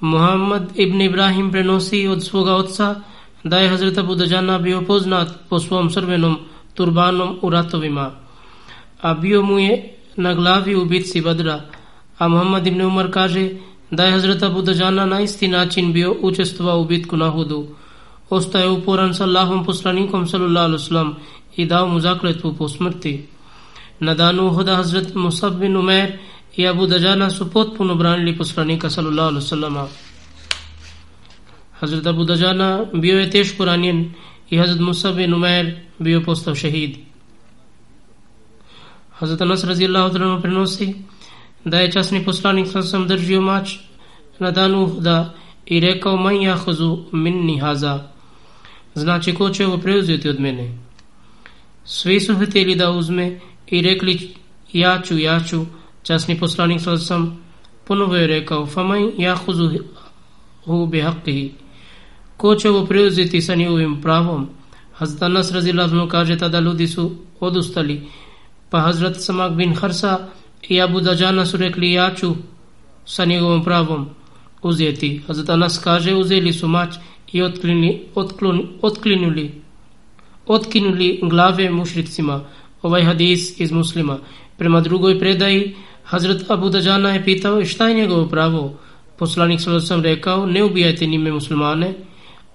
[0.00, 3.00] Muhammad ibn Ibrahim prenosi od svoga oca
[3.44, 6.38] da je Hazret Abu Dajana bio poznat po svom srvenom
[6.74, 8.10] turbanom u ratovima,
[9.00, 11.60] a bio mu je na glavi u bitci Badra,
[12.18, 13.50] a Muhammad ibn Umar kaže
[13.90, 17.66] da je Hazreta Budajana na isti način bio učestvovao u bitku na Hudu.
[18.30, 21.14] Ostaje uporan sa Allahom poslanikom sallallahu alaihi wasallam
[21.56, 23.26] i dao mu zakletvu po smrti.
[24.00, 26.18] Na danu Uhoda Hazret Musab bin Umer
[26.56, 29.86] i Abu Dajana su potpuno branili poslanika sallallahu alaihi wasallam.
[31.80, 34.12] Hazret Abu Dajana bio je teško ranjen
[34.50, 36.96] i Hazret Musab bin Umer bio postao šehid.
[39.20, 40.94] Hazrat Anas radijallahu ta'ala prenosi
[41.64, 43.74] da je časni poslanik sa sam držio mač
[44.38, 45.34] na danu da
[45.66, 48.08] i rekao man jahozu minni haza.
[48.94, 50.72] Znači ko će ovo preuzeti od mene?
[51.84, 54.34] Svi su htjeli da uzme i rekli
[54.72, 55.64] ja ću, ja ću.
[56.02, 57.44] Časni poslanik sa sam
[57.84, 59.10] ponovo je rekao faman
[60.64, 61.50] hu bihaqihi.
[62.36, 64.48] ko će ovo preuzeti sa njegovim pravom?
[64.92, 68.08] Hazrat Anas radijallahu kaže tada ljudi su odustali
[68.70, 70.28] Pa Hazrat Samak bin Harsa
[70.68, 72.34] i Abu Dajana su rekli ja ću
[73.04, 74.08] sa njegovom pravom
[74.62, 75.22] uzeti.
[75.26, 76.94] Hazrat Anas kaže uzeli su mač
[77.32, 79.60] i otklini, otklon, otklinuli
[80.46, 82.40] otkinuli glave mušricima.
[82.82, 84.18] Ovaj hadis iz muslima.
[84.56, 88.74] Prema drugoj predaji Hazrat Abu Dajana je pitao šta je njegovo pravo.
[89.18, 91.94] Poslanik sallallahu sam rekao ne ubijajte nime muslimane,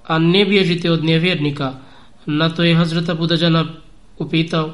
[0.04, 1.73] a ne bježite od nevjernika.
[2.25, 3.65] Na to je Hazrat Abu Dajana
[4.17, 4.73] upitao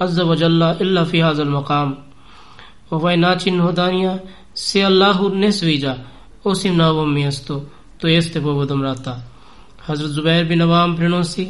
[0.00, 1.96] عز وجل illa في هذا المقام
[2.90, 4.18] ovaj način hodanja
[4.54, 5.96] se Allahu ne sviđa
[6.44, 7.62] osim na ovom mjestu
[7.98, 9.22] to jeste povodom rata.
[9.86, 11.48] Hazrat Zubair bin Avam prenosi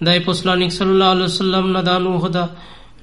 [0.00, 2.48] da je poslanik sallallahu alaihi wasallam na danu hoda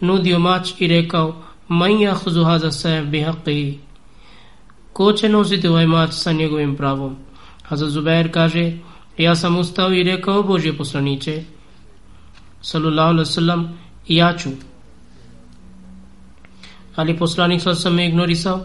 [0.02, 1.36] nudio mač i rekao
[1.68, 3.78] Man yakhudhu hadha sayf bihaqqihi
[4.94, 7.16] Ko će nositi ovaj mač sa njegovim pravom?
[7.64, 8.72] Hazrat Zubair kaže
[9.18, 11.44] Ja sam ustao i rekao Božje poslaniće
[12.62, 13.70] Sallallahu alaihi
[14.08, 14.50] Ja ću.
[16.98, 18.60] Ali poslanik sa sam me ignorisao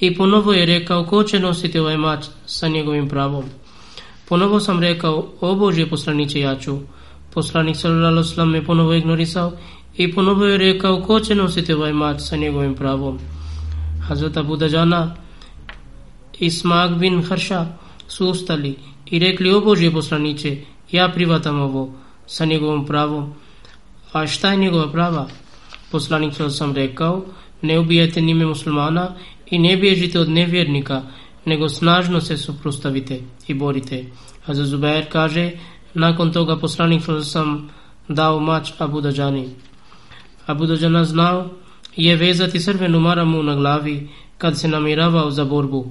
[0.00, 3.44] I ponovo je rekao Ko će nositi ovaj mač sa njegovim pravom?
[4.28, 6.78] Ponovo sam rekao O Božje poslaniće ja ću
[7.34, 9.52] Poslanik sallallahu sallam me ponovo ignorisao
[9.96, 13.18] i ponovo je rekao ko će nositi ovaj mač sa njegovim pravom.
[14.08, 15.14] Hazret Abu Dajana
[16.38, 16.50] i
[16.98, 17.66] bin Hrša
[18.08, 20.56] su ustali i rekli o Božje poslaniće,
[20.90, 21.92] ja privatam ovo
[22.26, 23.34] sa njegovom pravom.
[24.12, 25.26] A šta je njegova prava?
[25.90, 27.24] Poslanik sam rekao,
[27.62, 29.14] ne ubijajte nime muslimana
[29.46, 31.02] i ne bježite od nevjernika,
[31.44, 34.04] nego snažno se suprostavite i borite.
[34.44, 35.50] Hazret Zubair kaže,
[35.94, 37.70] nakon toga poslanik sam
[38.08, 39.48] dao mač Abu Dajani.
[40.46, 41.50] Abu Dajana znao
[41.96, 45.86] je vezati crvenu maramu na glavi kad se namiravao za borbu.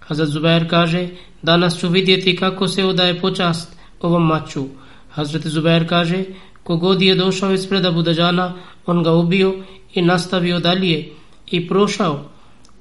[0.00, 1.08] Hazrat Zubair kaže,
[1.42, 4.64] danas ću vidjeti kako se odaje počast ovom maču.
[5.10, 6.24] Hazrat Zubair kaže,
[6.62, 8.54] kogod je došao ispred Abu Dajana,
[8.86, 9.54] on ga ubio
[9.96, 11.08] i nastavio dalje
[11.50, 12.24] i prošao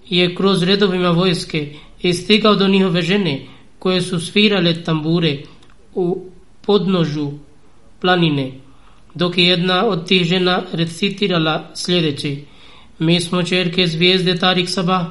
[0.10, 3.45] je kroz redovima vojske i stigao do njihove žene
[3.80, 5.38] koje su svirale tambure
[5.93, 6.30] u
[6.62, 7.32] podnožu
[8.01, 8.51] planine
[9.15, 12.38] dok je jedna od tih žena recitirala sljedeće.
[12.99, 15.06] Mi smo čerke zvijezde Tarik Sabah,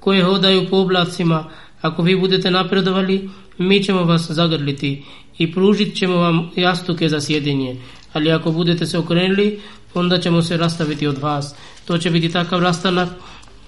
[0.00, 1.50] koje hodaju po oblacima.
[1.80, 5.04] Ako vi budete napredovali, mi ćemo vas zagrliti
[5.38, 7.76] i pružit ćemo vam jastuke za sjedinje.
[8.12, 9.60] Ali ako budete se okrenuli,
[9.94, 11.54] onda ćemo se rastaviti od vas.
[11.84, 13.08] To će biti takav rastanak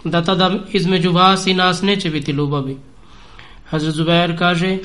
[0.05, 2.77] da tada između vas i nas neće biti ljubavi.
[3.65, 4.79] Hazret Zubair kaže,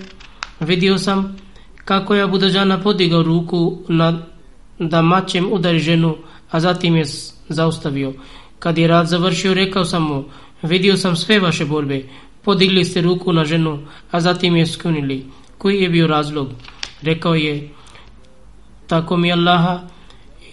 [0.60, 1.38] vidio sam
[1.86, 4.22] kako je Abu Dajjana podigao ruku na
[4.80, 6.18] da mačem udari ženu,
[6.52, 7.06] a zatim je
[7.50, 8.14] zaustavio.
[8.60, 10.24] Kad je rad završio, rekao sam mu,
[10.62, 12.04] vidio sam sve vaše borbe,
[12.42, 13.80] podigli ste ruku na ženu,
[14.12, 15.26] a zatim je skunili.
[15.58, 16.50] Koji je bio razlog?
[17.02, 17.70] Rekao je,
[18.88, 19.80] tako mi Allaha,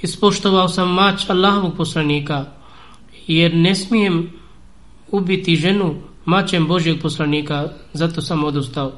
[0.03, 2.45] ispoštovao sam mač Allahovog poslanika,
[3.27, 4.33] jer ne smijem
[5.11, 8.93] ubiti ženu mačem Božjeg poslanika, zato sam odustao.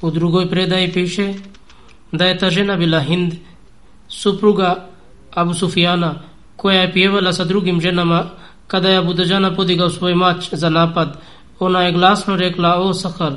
[0.00, 1.34] U drugoj predaji piše,
[2.12, 3.34] da je ta žena bila Hind,
[4.08, 4.88] supruga
[5.34, 6.14] Abu Sufijana,
[6.56, 8.30] koja je pjevala sa drugim ženama
[8.66, 11.18] kada je Abu Dajjana podigao svoj mač za napad.
[11.58, 13.32] Ona je glasno rekla, o Sahar,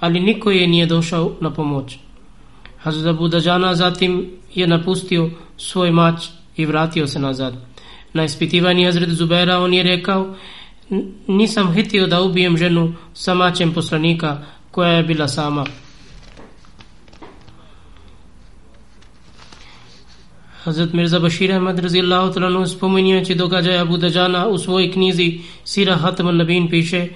[0.00, 1.98] ali niko je nije došao na pomoć.
[2.78, 7.54] Hazrat Abu Dajana zatim je napustio svoj mač i vratio se nazad.
[8.12, 10.34] Na ispitivanje Hazrat Zubera on je rekao,
[11.26, 14.38] nisam htio da ubijem ženu sa mačem poslanika
[14.70, 15.64] koja je bila sama.
[20.64, 25.96] Hazrat Mirza Bashir Ahmad razijallahu ta'ala spominio će događaja Abu Dajana u svojoj knjizi Sira
[25.96, 27.08] Hatam Nabin piše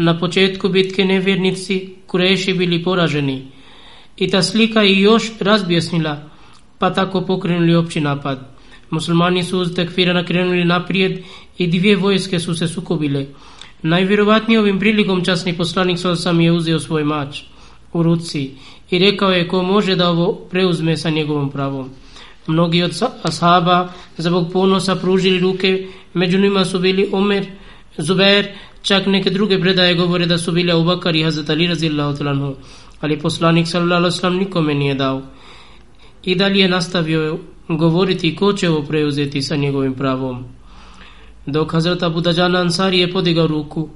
[0.00, 3.42] na početku bitke nevjernici Kureši bili poraženi.
[4.16, 6.30] I ta slika i još razbjesnila
[6.78, 8.38] pa tako pokrenuli opći napad.
[8.90, 11.18] Muslimani su uz tekfira nakrenuli naprijed
[11.58, 13.26] i dvije vojske su se sukobile.
[13.82, 17.42] Najvjerovatnije ovim prilikom časni poslanik Solsam je uzeo svoj mač
[17.92, 18.50] u ruci
[18.90, 21.90] i rekao je ko može da ovo preuzme sa njegovom pravom.
[22.46, 27.46] Mnogi od ashaba zbog ponosa pružili ruke, među njima su bili Omer,
[27.98, 28.48] Zubair,
[28.82, 32.54] čak neke druge predaje govore da su bili Ubakar i Hazat Ali razillahu
[33.00, 35.22] ali poslanik sallallahu alaihi nikome nije dao.
[36.22, 37.38] I dalje je nastavio
[37.68, 40.44] govoriti ko će ovo preuzeti sa njegovim pravom.
[41.46, 43.88] Dok Hazrata Budađana Ansari je podigao ruku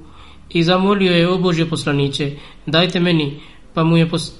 [0.49, 2.31] i zamolio je o Božje poslaniće,
[2.65, 3.39] dajte meni,
[3.73, 4.31] pa mu je, pos,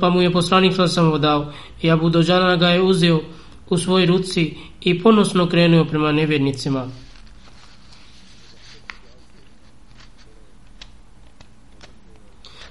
[0.00, 1.52] pa mu je poslanik sam dao.
[1.82, 3.20] I Abu Dajan ga je uzeo
[3.70, 6.88] u svoj ruci i ponosno krenuo prema nevjernicima.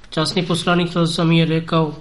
[0.09, 1.93] Časni poslanik sam je rekao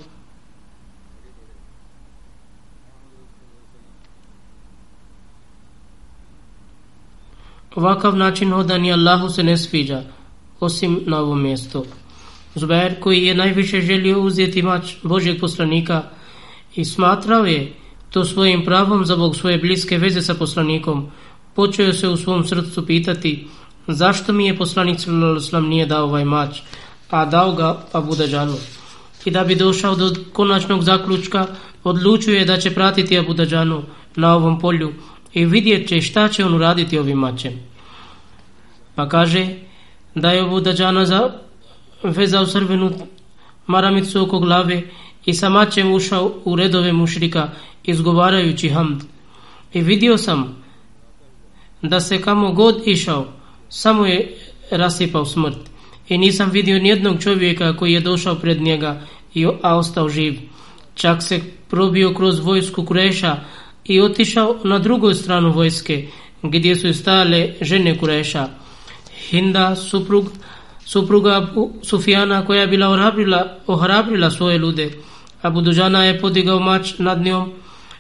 [7.75, 10.03] Ovakav način hodanja Allahu se ne sviđa,
[10.61, 11.85] osim na ovom mjestu.
[12.55, 16.03] Zubair koji je najviše želio uzeti mač Božeg poslanika
[16.75, 17.73] i smatrao je
[18.11, 21.11] to svojim pravom zbog svoje bliske veze sa poslanikom,
[21.55, 23.47] počeo se u svom srcu pitati
[23.87, 26.61] zašto mi je poslanik sallallahu nije dao ovaj mač,
[27.11, 28.57] a dao ga pa Abu Dađanu.
[29.25, 31.47] I da bi došao do konačnog zaključka,
[31.85, 33.83] odlučuje da će pratiti Abu Dađanu
[34.17, 34.93] na ovom polju
[35.33, 37.53] i vidjet će šta će on uraditi ovim mačem.
[38.95, 39.47] Pa kaže
[40.15, 41.31] da je Abu Dađana za
[42.03, 42.91] vezao srvenu
[43.67, 44.83] maramicu oko glave
[45.25, 47.49] i sa mačem ušao u redove mušrika
[47.85, 49.03] izgovarajući hamd.
[49.73, 50.57] I vidio sam
[51.83, 53.27] da se kamo god išao,
[53.69, 54.37] samo je
[54.71, 55.59] rasipao smrt.
[56.09, 59.01] I nisam vidio nijednog čovjeka koji je došao pred njega,
[59.63, 60.39] a ostao živ.
[60.95, 61.41] Čak se
[61.71, 63.37] probio kroz vojsku Kureša
[63.85, 66.07] i otišao na drugu stranu vojske,
[66.43, 68.49] gdje su stale žene Kureša.
[69.31, 70.31] Hinda, suprug,
[70.85, 71.47] supruga
[71.83, 74.91] Sufijana koja je bila ohrabrila, ohrabrila svoje lude.
[75.43, 77.53] Abu Dužana je podigao mač nad njom.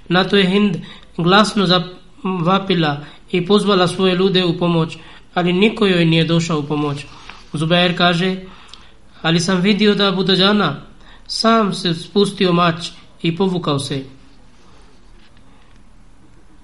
[0.08, 0.76] Na to je Hind
[1.16, 4.96] glasno zavapila i pozvala svoje lude u pomoć,
[5.34, 7.04] ali niko joj nije došao u pomoć.
[7.52, 8.36] Zubair kaže,
[9.22, 10.24] ali sam vidio da Abu
[11.26, 12.90] sam se spustio mač
[13.22, 14.04] i povukao se.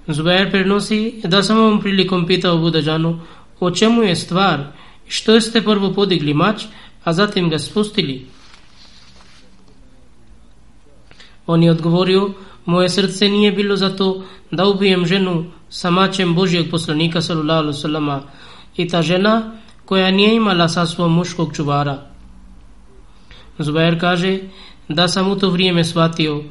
[0.07, 3.21] Zubair prenosi da sam ovom prilikom pitao Budađanu
[3.61, 4.65] o čemu je stvar
[5.09, 6.65] što ste prvo podigli mač,
[7.05, 8.27] a zatim ga spustili?
[11.47, 12.31] On je odgovorio,
[12.65, 18.27] moje srce nije bilo za to da ubijem ženu sa mačem Božijeg poslanika sallallahu alaihi
[18.77, 19.53] i ta žena
[19.85, 21.99] koja nije imala sa svom muškog čuvara.
[23.59, 24.39] Zubair kaže
[24.89, 26.43] da sam u to vrijeme shvatio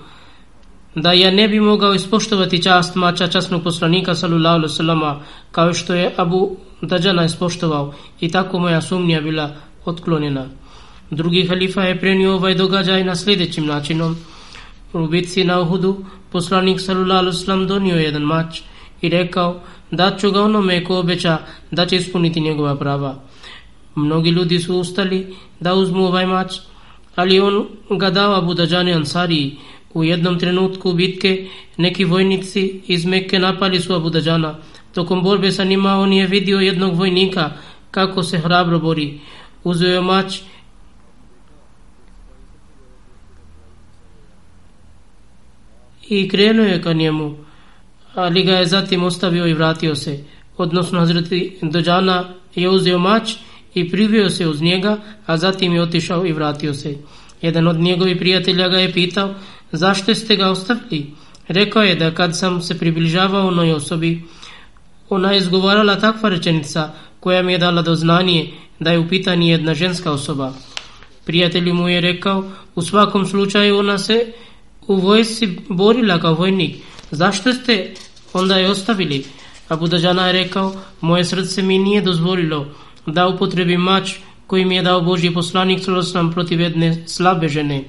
[0.95, 6.13] da ja ne bi mogao ispoštovati čast mača časnog poslanika sallallahu alaihi kao što je
[6.17, 10.47] Abu Dađana ispoštovao i tako moja sumnja bila otklonjena.
[11.09, 14.17] Drugi halifa je prenio ovaj događaj na sljedećim načinom.
[14.93, 18.61] U bitci na Uhudu poslanik sallallahu alaihi donio jedan mač
[19.01, 19.61] i rekao
[19.95, 21.37] da ću ga onome ko obeća
[21.71, 23.15] da će ispuniti njegova prava.
[23.95, 26.53] Mnogi ljudi su ustali da uzmu ovaj mač,
[27.15, 29.57] ali on ga dava Budađani Ansariji
[29.93, 34.55] u jednom trenutku bitke neki vojnici iz Mekke napali su Abu Dađana.
[34.93, 37.51] Tokom borbe sa njima on je vidio jednog vojnika
[37.91, 39.19] kako se hrabro bori.
[39.63, 40.39] Uzeo je mač
[46.09, 47.35] i krenuo je ka njemu,
[48.15, 50.23] ali ga je zatim ostavio i vratio se.
[50.57, 53.33] Odnosno Hazreti Dođana je uzeo mač
[53.73, 56.95] i privio se uz njega, a zatim je otišao i vratio se.
[57.41, 59.33] Jedan od njegovih prijatelja ga je pitao
[59.71, 61.11] zašto ste ga ostavili?
[61.47, 64.23] Rekao je da kad sam se približavao onoj osobi,
[65.09, 69.47] ona je izgovarala takva rečenica koja mi je dala do znanje da je u pitanju
[69.47, 70.53] jedna ženska osoba.
[71.25, 72.43] Prijatelj mu je rekao,
[72.75, 74.33] u svakom slučaju ona se
[74.87, 76.75] u vojsi borila kao vojnik.
[77.13, 77.93] Zašto ste
[78.33, 79.25] onda je ostavili?
[79.69, 82.65] Abu Dajana je rekao, moje srce mi nije dozvolilo
[83.05, 84.15] da upotrebi mač
[84.47, 85.79] koji mi je dao Božji poslanik
[86.13, 87.83] nam protiv jedne slabe žene.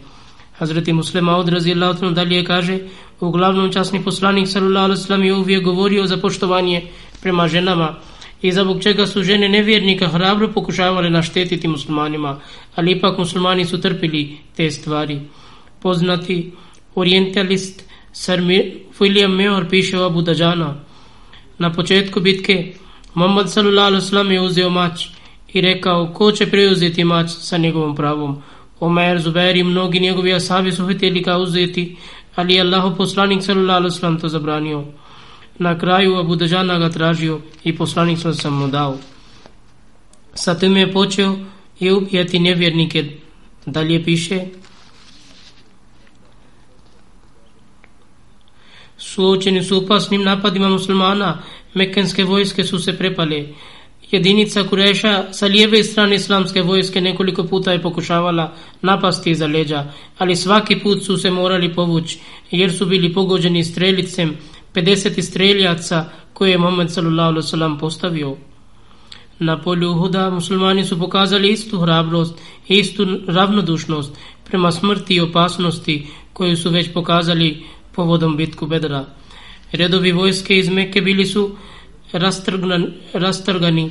[0.59, 2.79] Hazreti Muslima odrazi Allah dalje kaže
[3.21, 6.83] uglavnom časni poslanik sallallahu alaihi je uvijek govorio za poštovanje
[7.23, 7.95] prema ženama
[8.43, 12.41] i zbog čega su žene nevjernika hrabro pokušavale naštetiti muslimanima,
[12.75, 15.21] ali ipak muslimani su trpili te stvari.
[15.83, 16.53] Poznati
[16.95, 18.41] orientalist Sir
[19.01, 20.75] William Mayor piše o Abu Dajana.
[21.59, 22.75] Na početku bitke
[23.15, 25.09] Muhammad sallallahu alaihi je uzeo mač
[25.53, 28.43] i rekao ko će preuzeti mač sa njegovom pravom.
[28.81, 31.97] Omer, Zubair i mnogi njegovi asabi su htjeli ga uzeti,
[32.35, 34.85] ali je Allah poslanik sallallahu alaihi wasallam to zabranio.
[35.59, 38.99] Na kraju Abu Dajana ga tražio i poslanik sallallahu sam mu dao.
[40.35, 41.37] Sa tim je počeo
[41.81, 43.05] i ubijati nevjernike.
[43.67, 44.47] Dalje piše
[48.99, 51.43] Suočeni su opasnim napadima muslimana,
[51.75, 53.47] mekenske vojske su se prepale.
[54.11, 59.85] Jedinica Kureša sa lijeve strane islamske vojske nekoliko puta je pokušavala napasti iza leđa,
[60.19, 62.19] ali svaki put su se morali povući,
[62.51, 64.37] jer su bili pogođeni strelicem
[64.75, 67.79] 50 streljaca koje je Muhammed s.a.v.
[67.81, 68.37] postavio.
[69.39, 72.39] Na polju Uhuda muslimani su pokazali istu hrabrost
[72.69, 77.65] i istu ravnodušnost prema smrti i opasnosti koju su već pokazali
[77.95, 79.05] povodom bitku Bedra.
[79.73, 81.57] Redovi vojske iz Mekke bili su
[83.13, 83.91] rastrgani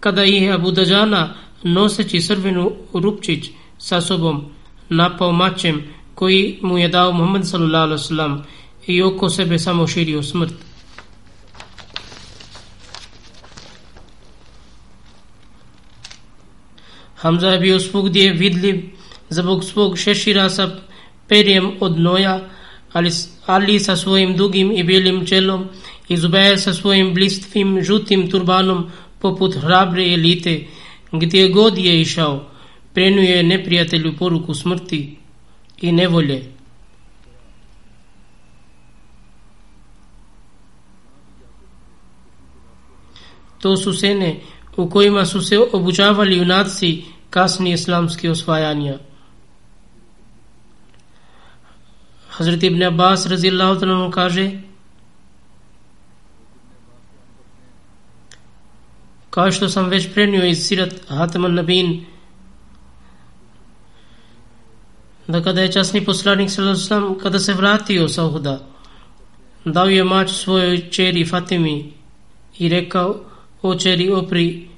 [0.00, 4.44] kada je Abu Dajana noseći srvenu rupčić sa sobom
[4.88, 5.82] napao mačem
[6.14, 8.42] koji mu je dao Muhammed sallallahu alaihi wasallam
[8.86, 10.54] i oko sebe samo širio smrt.
[17.16, 18.90] Hamza je bio svugdje vidljiv
[19.28, 20.70] zbog svog šešira sa
[21.28, 22.40] perjem od noja,
[22.92, 23.10] ali,
[23.46, 25.68] ali sa svojim dugim i bijelim čelom
[26.08, 30.64] i Zubair sa svojim blistvim žutim turbanom poput hrabre elite,
[31.12, 32.50] gdje god je išao,
[32.92, 35.16] prenuje neprijatelju poruku smrti
[35.80, 36.52] i nevolje.
[43.60, 44.40] To su sene
[44.76, 48.98] u kojima su se obučavali junaci kasni islamski osvajanja.
[52.32, 54.50] Hazreti ibn Abbas razijallahu ta'ala kaže
[59.30, 62.04] kao što sam već prenio iz Sirat Hataman Nabin
[65.28, 68.60] da kada je časni poslanik sallallahu kada se vratio sa Uhuda
[69.64, 71.92] dao je mač svojoj čeri Fatimi
[72.58, 73.20] i rekao
[73.62, 74.68] o čeri opri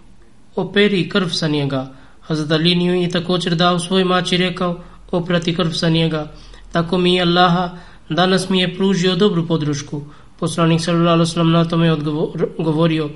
[0.57, 1.92] operi krv sa njega.
[2.20, 4.80] Hazrat Ali nije i također dao svoj mač i rekao
[5.11, 6.28] oprati krv sa njega
[6.75, 7.70] tako mi je Allaha
[8.09, 10.03] danas mi je pružio dobru podršku
[10.41, 13.11] poslanik sallallahu alejhi ve sellem na tome odgovorio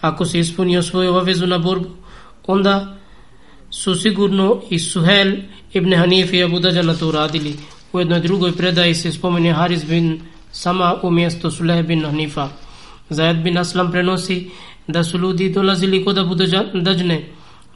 [0.00, 1.88] ako se ispunio svoju obavezu na borbu,
[2.46, 2.96] onda
[3.70, 5.32] su sigurno i Suhel
[5.72, 7.56] ibn Hanif i Abu Dađa to uradili.
[7.92, 10.20] U jednoj drugoj predaji se spomene Haris bin
[10.52, 12.48] Sama u mjesto Suleh bin Hanifa.
[13.10, 14.50] Zajed bin Aslam prenosi
[14.86, 16.34] da su ljudi dolazili kod Abu
[16.74, 17.24] Dađne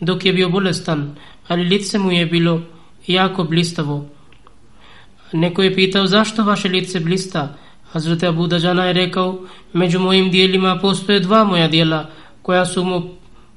[0.00, 1.16] dok je bio bolestan,
[1.48, 2.60] ali lice mu je bilo
[3.06, 4.13] jako blistavo.
[5.34, 7.56] Neko je pitao zašto vaše lice blista?
[7.92, 9.38] Hazret Abu Dajana je rekao,
[9.72, 12.06] među mojim dijelima postoje dva moja dijela,
[12.42, 13.02] koja su, mu,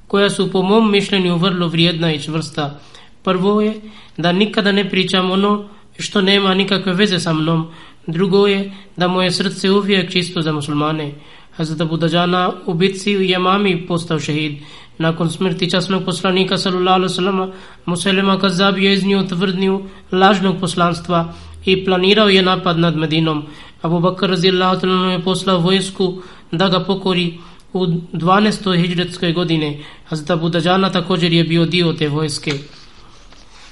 [0.06, 2.80] koja su po mom mišljenju vrlo vrijedna i čvrsta.
[3.22, 3.80] Prvo je
[4.16, 5.68] da nikada ne pričam ono
[5.98, 7.70] što nema nikakve veze sa mnom.
[8.06, 11.12] Drugo je da moje srce uvijek čisto za muslimane.
[11.56, 14.58] Hazret Abu Dajana u bitci u Jamami postao šehid.
[14.98, 17.52] Nakon smrti časnog poslanika sallallahu alaihi wasallam
[17.84, 21.34] Muselima Kazab je iznio tvrdnju lažnog poslanstva
[21.68, 23.42] i planirao je napad nad Medinom.
[23.82, 27.38] Abu Bakr razijallahu ta'ala je poslao vojsku da ga pokori
[27.72, 28.80] u 12.
[28.80, 29.78] hijđretskoj godine.
[30.04, 32.52] Hazreta Budađana također je bio dio te vojske.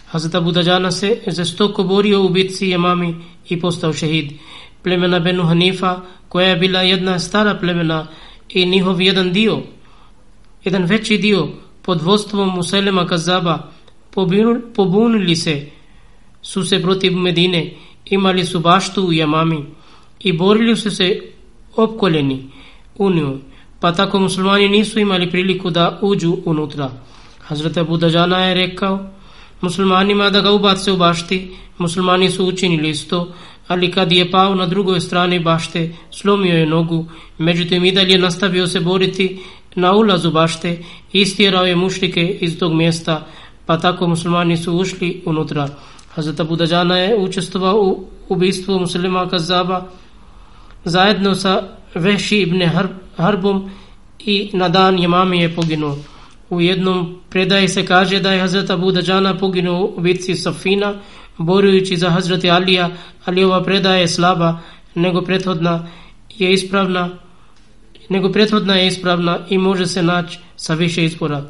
[0.06, 3.14] Hazreta Budađana se zastoko borio u bitci Jemami
[3.48, 4.32] i postao šehid.
[4.82, 8.06] Plemena Benu Hanifa, koja je bila jedna stara plemena
[8.48, 9.58] i njihov jedan dio,
[10.64, 11.48] jedan veći dio
[11.82, 13.70] pod vodstvom Muselema Kazaba,
[14.74, 15.66] pobunili se
[16.46, 17.72] su se protiv Medine,
[18.10, 19.64] imali su baštu u Jamami
[20.20, 21.20] i borili su se
[21.76, 22.50] opkoljeni
[22.98, 23.38] u nju,
[23.80, 26.90] pa tako muslimani nisu imali priliku da uđu unutra.
[27.40, 29.10] Hazrete Budajana je rekao
[29.60, 33.32] muslimanima da ga ubace u bašti, muslimani su učinili isto,
[33.68, 37.06] ali kad je pao na drugoj strani bašte, slomio je nogu,
[37.38, 39.40] međutim i dalje nastavio se boriti
[39.74, 40.78] na ulazu bašte,
[41.12, 43.26] istjerao je mušlike iz tog mjesta,
[43.66, 45.68] pa tako muslimani su ušli unutra.
[46.16, 49.88] Hazrat Abu Dajana je učestvovao u ubistvu muslima Kazaba
[50.84, 51.62] zajedno sa
[51.94, 52.62] Veši ibn
[53.16, 53.70] Harbom
[54.18, 55.98] i na dan imami je poginuo.
[56.50, 60.94] U jednom predaji se kaže da je Hazreti Abu Dajana poginuo u bitci Safina
[61.38, 62.90] borujući za Hazrat Alija,
[63.24, 64.58] ali ova predaja je slaba,
[64.94, 65.88] nego prethodna
[66.38, 67.10] je ispravna
[68.08, 71.44] nego prethodna je ispravna i može se naći sa više izbora.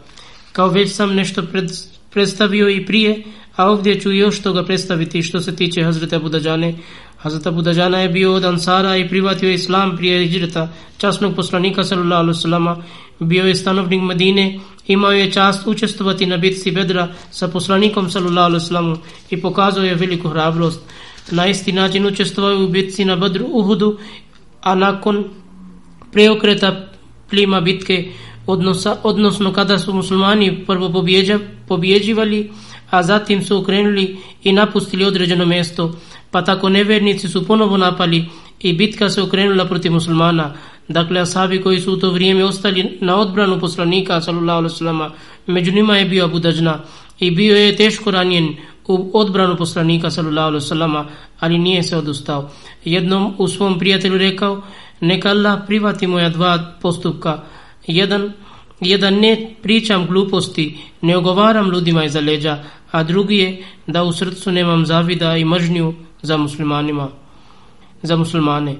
[0.52, 1.70] Kao već sam nešto pred,
[2.10, 3.22] predstavio i prije,
[3.56, 6.74] a ovdje ću još toga predstaviti što se tiče Hazreta Budađane.
[7.16, 12.38] Hazreta Budađana je bio od Ansara i privatio islam prije hijreta časnog poslanika sallallahu alaihi
[12.38, 12.82] wasallam.
[13.20, 18.66] Bio je stanovnik Medine, imao je čast učestvovati na bitci Bedra sa poslanikom sallallahu alaihi
[18.66, 18.96] wasallam
[19.30, 20.80] i pokazao je veliku hrabrost.
[21.30, 23.98] Na isti način učestvovao je u bitci na Badru Uhudu,
[24.62, 25.24] a nakon
[26.12, 26.88] preokreta
[27.30, 28.12] plima bitke,
[28.46, 31.38] odnosa, odnosno kada su muslimani prvo pobjeđa,
[31.68, 32.50] pobjeđivali,
[32.90, 35.94] a zatim su okrenuli i napustili određeno mjesto,
[36.30, 38.24] pa tako nevernici su ponovo napali
[38.60, 40.54] i bitka se okrenula protiv muslimana.
[40.88, 45.12] Dakle, ashabi koji su u to vrijeme ostali na odbranu poslanika, sallallahu alaihi sallam,
[45.46, 46.80] među njima je bio Abu Dajna
[47.20, 48.56] i bio je teško ranjen
[48.88, 51.06] u odbranu poslanika, sallallahu alaihi sallam,
[51.40, 52.50] ali nije se odustao.
[52.84, 54.62] Jednom u svom prijatelju rekao,
[55.00, 57.40] neka Allah privati moja dva postupka.
[57.86, 58.32] Jedan,
[58.80, 64.12] je da ne pričam gluposti, ne ogovaram ljudima iza leđa, a drugi je da u
[64.12, 67.08] srcu nemam zavida i mržnju za muslimanima
[68.02, 68.76] za muslimane.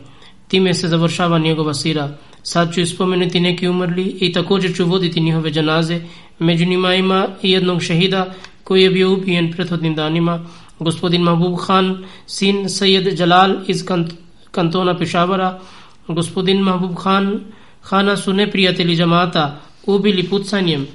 [0.49, 2.11] Time se završava njegova sira.
[2.43, 6.01] Sad ću spomenuti neki umrli i također ću voditi njihove džanaze.
[6.39, 8.35] Među njima ima i jednog šehida
[8.65, 10.45] koji je bio ubijen prethodnim danima.
[10.79, 14.13] Gospodin Mahbub Khan, sin Sajed Jalal iz kant
[14.51, 15.61] kantona Pešavara.
[16.09, 17.41] Gospodin Mahbub Khan,
[17.83, 20.87] Khana su neprijatelji džamata ubili pucanjem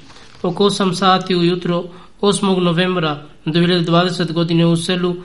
[0.44, 1.84] oko 8 sati ujutro
[2.22, 2.60] 8.
[2.60, 5.16] novembra 2020 godine u selu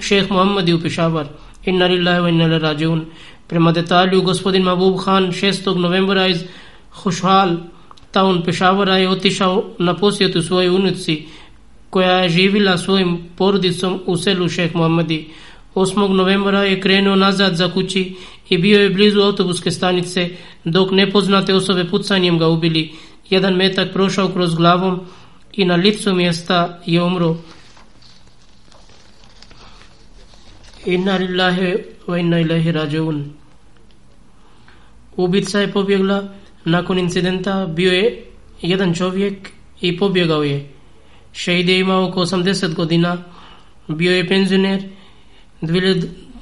[0.00, 1.26] Šeh Muhammadi u Pešavar.
[1.64, 3.04] Inna lillahi wa inna ilaihi rajiun.
[3.46, 5.76] Prema detalju, gospodin Mahbub Khan 6.
[5.78, 6.44] novembra iz
[7.02, 7.56] Khushhal
[8.12, 11.26] town Pešavara je otišao na posjetu svojoj unici
[11.90, 15.28] koja je živila svojim porodicom u selu Šeh Muhammadi.
[15.74, 16.08] 8.
[16.08, 18.14] novembra je krenuo nazad za kući
[18.48, 20.28] i bio je blizu autobuske stanice
[20.64, 22.92] dok nepoznate osobe pucanjem ga ubili.
[23.30, 25.00] Jedan metak prošao kroz glavom
[25.52, 27.36] i na licu mjesta je umro.
[30.86, 31.74] Inna lillahi
[32.06, 33.32] wa inna ilahi rađeun.
[35.16, 36.28] Ubica je pobjegla
[36.64, 38.24] nakon incidenta, bio je
[38.62, 40.68] jedan čovjek i pobjegao je.
[41.32, 43.24] Šeid je imao oko 80 godina,
[43.88, 44.82] bio je penzioner,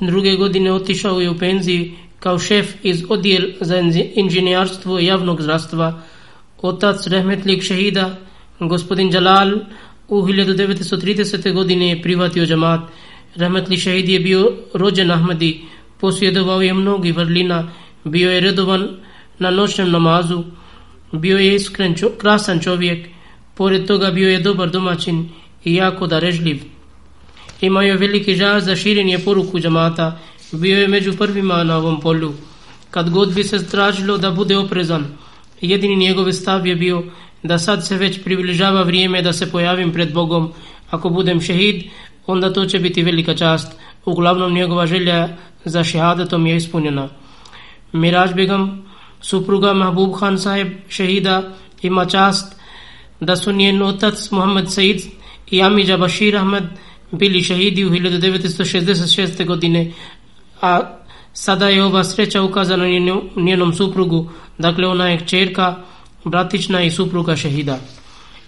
[0.00, 1.90] Druge godine otišao je u penziju
[2.20, 3.76] kao šef iz odjel za
[4.14, 6.02] inženjarstvo javnog zdravstva.
[6.62, 8.16] Otac Rehmetlik šehida,
[8.60, 9.52] gospodin Jalal,
[10.08, 11.52] u 1930.
[11.52, 12.80] godine je privatio džamat.
[13.36, 15.60] Rahmetli šehid je bio rođen Ahmadi,
[16.00, 17.72] posjedovao je mnogi vrlina,
[18.04, 18.88] bio je redovan
[19.38, 20.44] na noćnom namazu,
[21.12, 23.08] bio je iskren, čo, krasan čovjek,
[23.54, 25.28] pored toga bio je dobar domaćin
[25.64, 26.73] i jako darežljiv.
[27.64, 30.18] Imao je veliki žal za širenje poruku džamata,
[30.52, 32.32] bio je među prvima na ovom polju.
[32.90, 35.06] Kad god bi se tražilo da bude oprezan,
[35.60, 37.02] jedini njegov stav je bio
[37.42, 40.52] da sad se već približava vrijeme da se pojavim pred Bogom.
[40.90, 41.84] Ako budem šehid,
[42.26, 43.72] onda to će biti velika čast.
[44.04, 45.28] Uglavnom njegova želja
[45.64, 47.08] za šehadetom je ispunjena.
[47.92, 48.84] Miraž Begam,
[49.20, 51.42] supruga Mahbub Khan sahib šehida,
[51.82, 52.56] ima čast
[53.20, 55.00] da su njen otac Muhammad Said
[55.50, 56.64] i Amidža Bashir Ahmed
[57.18, 59.46] bili šehidi u 1966.
[59.46, 59.92] godine,
[60.60, 60.80] a
[61.32, 62.84] sada je ova sreća ukazana
[63.36, 65.76] njenom suprugu, dakle ona je čerka,
[66.24, 67.78] bratična i supruga šehida.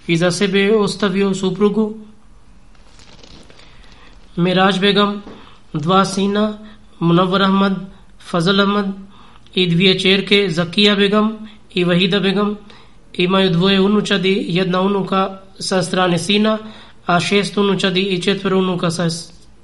[0.06, 1.94] I za sebe je ostavio suprugu
[4.36, 5.22] Miraj Begam,
[5.72, 6.58] dva sina,
[7.00, 7.74] Munawar Ahmad,
[8.20, 8.86] Fazal Ahmad
[9.54, 12.56] i dvije čerke, Zakija Begam i Vahida Begam.
[13.12, 16.58] Imaju dvoje unučadi, jedna unuka sa strane sina,
[17.06, 19.08] a šest unučadi i četvero unuka sa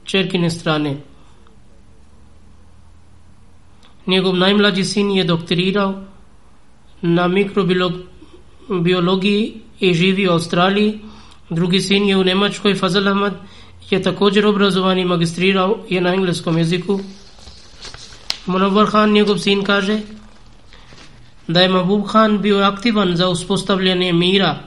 [0.04, 0.96] čerkine strane.
[4.06, 6.04] Njegov najmlađi sin je doktorirao
[7.02, 11.00] na mikrobiologiji i živi u Australiji.
[11.50, 13.34] Drugi sin je u Nemačkoj, Fazal Ahmad,
[13.90, 17.00] je također obrazovan i magistrirao je na engleskom jeziku.
[18.46, 20.00] Munawar Khan, njegov sin, kaže
[21.48, 24.58] da je Mahbub Khan bio aktivan za uspostavljanje mira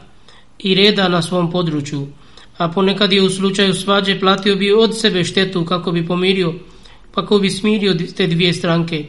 [0.60, 2.08] i reda na svom području,
[2.58, 6.54] a ponekad je u slučaju svađe platio bi od sebe štetu kako bi pomirio,
[7.16, 9.06] kako bi smirio te dvije stranke.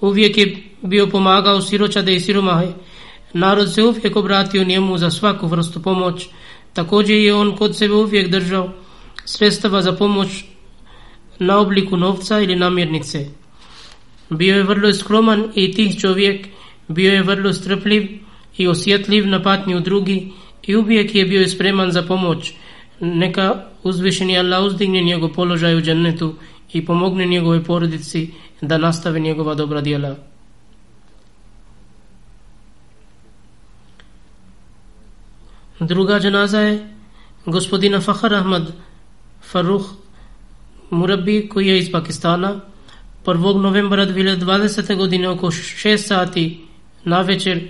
[0.00, 2.68] Uvijek je bio pomagao siročade i siromahe.
[3.32, 6.28] Narod se uvijek obratio njemu za svaku vrstu pomoć.
[6.72, 8.72] Također je on kod sebe uvijek držao
[9.24, 10.44] sredstava za pomoć
[11.38, 13.26] na obliku novca ili namirnice.
[14.30, 16.46] Bio je vrlo skroman i tih čovjek,
[16.88, 18.08] bio je vrlo strpljiv
[18.56, 20.32] i osjetljiv na patnju drugi
[20.62, 22.52] i uvijek je bio spreman za pomoć.
[23.00, 26.34] Neka uzvišeni Allah uzdigne njegov položaj u džennetu
[26.72, 28.30] i pomogne njegove porodici
[28.60, 30.16] da nastave njegova dobra djela.
[35.80, 36.88] Druga dženaza je
[37.46, 38.72] gospodina Fahar Ahmad
[39.42, 39.82] Faruk
[40.90, 42.60] Murabi koji je iz Pakistana
[43.24, 43.60] 1.
[43.60, 44.96] novembra 2020.
[44.96, 46.64] godine oko 6 sati
[47.04, 47.68] na večer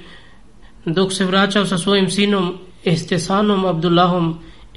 [0.85, 3.65] dok se vraćao sa svojim sinom Estesanom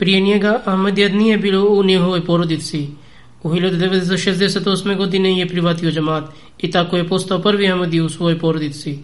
[0.00, 2.86] Prije njega Ahmedijad nije bilo u njihovoj porodici.
[3.42, 4.96] U 1968.
[4.96, 6.24] godine je privatio džamat
[6.58, 8.98] i tako je postao prvi Ahmedi u svojoj porodici.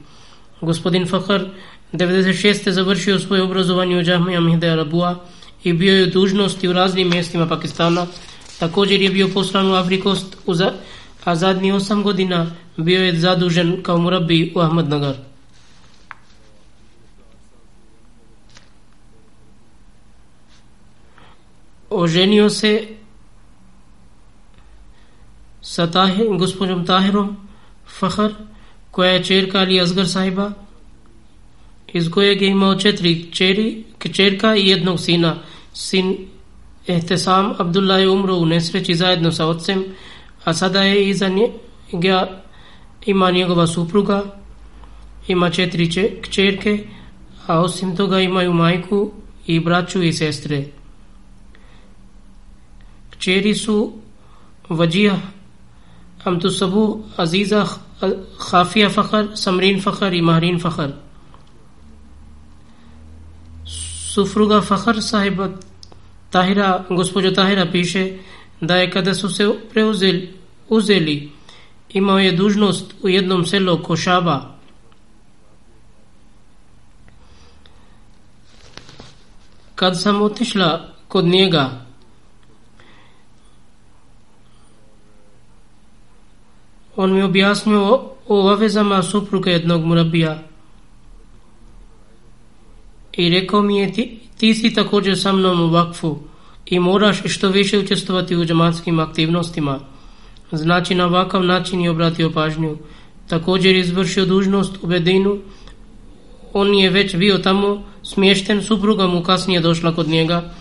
[0.61, 1.45] Gospodin Fahar
[1.93, 2.71] 96.
[2.71, 5.17] završio svoje obrazovanje u džahmi Amhide Arabua
[5.65, 8.07] i bio je dužnosti u raznim mjestima Pakistana.
[8.59, 10.37] Također je bio poslan u Afrikost,
[11.25, 15.26] a zadnji osam godina bio je zadužen kao murabi u Ahmadnagar.
[21.91, 22.89] Oženio se
[25.61, 27.37] sa tahir, gospođom Tahirom
[27.99, 28.33] Fahar,
[28.91, 30.53] koja je čerka Ali Azgar sahiba,
[31.93, 35.37] iz kojeg je imao četiri čeri, čerka i jednog sina.
[35.73, 36.17] Sin
[36.87, 39.85] Ehtesam Abdullah je umro u nesreći zajedno sa ocem,
[40.45, 41.29] a sada je iza
[41.93, 42.43] njega
[43.07, 44.25] ima njegova supruga,
[45.29, 45.91] ima četiri
[53.19, 55.07] čerke, a osim toga imaju majku i braću i sestre.
[55.07, 55.21] Kćeri su Vajija
[56.25, 57.67] Amtusabu Aziza
[58.51, 60.93] Khafija Fakhar, Samrin Fakhar i Mahrin Fakhar.
[64.15, 65.49] Supruga Fakhar sahiba
[66.31, 68.13] Tahira, gospođo Tahira piše
[68.61, 70.35] da je kada su se preuzeli
[70.69, 71.33] uzeli,
[71.89, 74.57] imao je dužnost u jednom selu Košaba.
[79.75, 81.87] Kad sam otišla kod njega,
[86.97, 90.43] on mi objasnio o obavezama supruga jednog murabija.
[93.13, 96.19] I rekao mi je, ti, ti si također sa mnom u vakfu
[96.67, 99.81] i moraš što više učestovati u džamatskim aktivnostima.
[100.53, 102.77] Znači na ovakav način je obratio pažnju.
[103.29, 105.39] Također je izvršio dužnost u Bedinu.
[106.53, 110.55] On je već bio tamo smješten, supruga mu kasnije došla kod njega.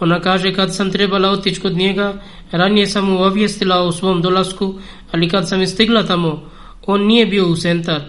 [0.00, 4.74] Ona kaže kad sam trebala otići kod njega, ranije sam mu obvijestila o svom dolasku,
[5.12, 6.50] ali kad sam stigla tamo,
[6.86, 8.00] on nije bio u centar.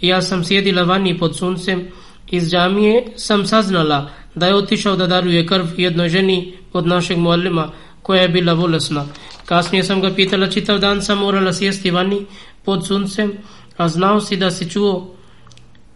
[0.00, 1.88] Ja sam sjedila vani pod suncem,
[2.30, 7.70] iz džamije sam saznala da je otišao da daruje krv jednoj ženi od našeg muallima
[8.02, 9.06] koja je bila volesna.
[9.46, 12.26] Kasnije sam ga pitala čitav dan sam morala sjesti vani
[12.64, 13.32] pod suncem,
[13.76, 15.14] a znao si da si čuo,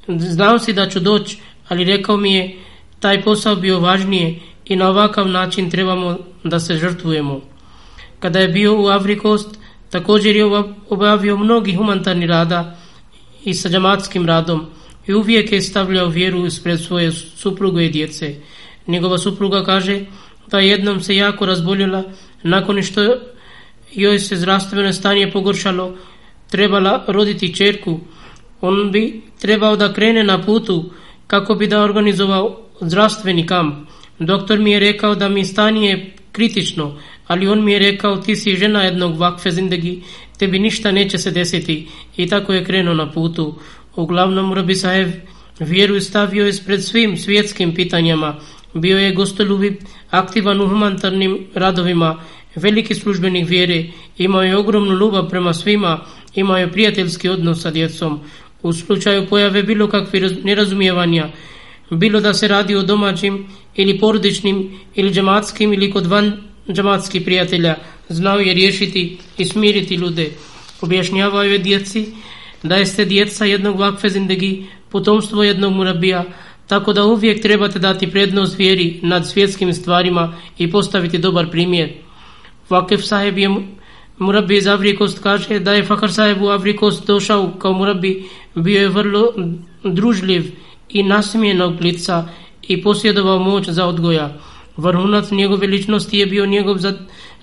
[0.08, 1.38] znao si da ću doći,
[1.68, 2.56] ali rekao mi je
[3.00, 7.49] taj posao bio važnije i na ovakav način trebamo da se žrtvujemo.
[8.20, 9.58] Kada je bio u Afrikost,
[9.90, 10.44] također je
[10.88, 12.76] obavio mnogi humanitarni rada
[13.44, 14.66] i sa džamatskim radom
[15.06, 18.34] i uvijek je stavljao vjeru ispred svoje supruge i djece.
[18.86, 20.00] Njegova supruga kaže
[20.46, 22.04] da jednom se jako razboljela
[22.42, 23.16] nakon što
[23.92, 25.96] joj se zdravstveno stanje pogoršalo,
[26.50, 28.00] trebala roditi čerku.
[28.60, 30.90] On bi trebao da krene na putu
[31.26, 33.74] kako bi da organizovao zdravstveni kamp.
[34.18, 38.56] Doktor mi je rekao da mi stanje kritično, ali on mi je rekao ti si
[38.56, 40.02] žena jednog vakfe zindagi,
[40.38, 41.86] tebi ništa neće se desiti
[42.16, 43.54] i tako je krenuo na putu.
[43.96, 45.10] Uglavnom Rabi Sahev
[45.58, 48.36] vjeru stavio ispred svim svjetskim pitanjama,
[48.74, 49.76] bio je gostoljubiv,
[50.10, 52.16] aktivan u humanitarnim radovima,
[52.56, 53.84] veliki službenik vjere,
[54.18, 56.00] imao je ogromnu ljubav prema svima,
[56.34, 58.20] imao je prijateljski odnos sa djecom.
[58.62, 61.28] U slučaju pojave bilo kakvi nerazumijevanja,
[61.90, 63.46] bilo da se radi o domaćim
[63.76, 66.32] ili porodičnim ili džematskim ili kod van
[66.72, 67.74] džematskih prijatelja,
[68.08, 70.30] znao je riješiti i smiriti ljude.
[70.80, 72.06] Objašnjavaju je djeci
[72.62, 76.24] da jeste djeca jednog vakfe zindegi, potomstvo jednog murabija,
[76.66, 81.90] tako da uvijek trebate dati prednost vjeri nad svjetskim stvarima i postaviti dobar primjer.
[82.68, 83.48] Vakef saheb je
[84.18, 88.88] murabi iz Avrikost kaže da je Fakar saheb u Avrikost došao kao murabi, bio je
[88.88, 89.32] vrlo
[89.84, 90.52] družljiv
[90.88, 92.28] i nasmijenog lica
[92.70, 94.36] i posjedovao moć za odgoja.
[94.76, 96.76] Vrhunac njegove ličnosti je bio njegov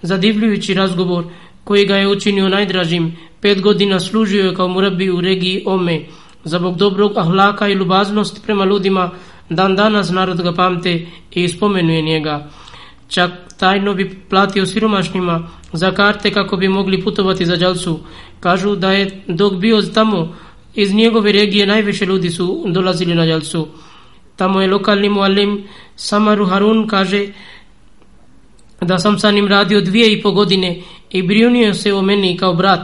[0.01, 1.25] zadivljujući razgovor
[1.63, 3.15] koji ga je učinio najdražim.
[3.41, 6.05] Pet godina služio je kao murabi u regiji Ome.
[6.43, 9.11] Zabog dobrog ahlaka i ljubaznosti prema ljudima,
[9.49, 12.49] dan danas narod ga pamte i spomenuje njega.
[13.07, 17.99] Čak tajno bi platio siromašnima za karte kako bi mogli putovati za Đalsu.
[18.39, 20.35] Kažu da je dok bio tamo
[20.75, 23.67] iz njegove regije najviše ljudi su dolazili na Đalsu.
[24.37, 25.63] Tamo je lokalni muallim
[25.95, 27.27] Samaru Harun kaže
[28.81, 32.53] da sam sa njim radio dvije i po godine i brinio se o meni kao
[32.53, 32.81] brat.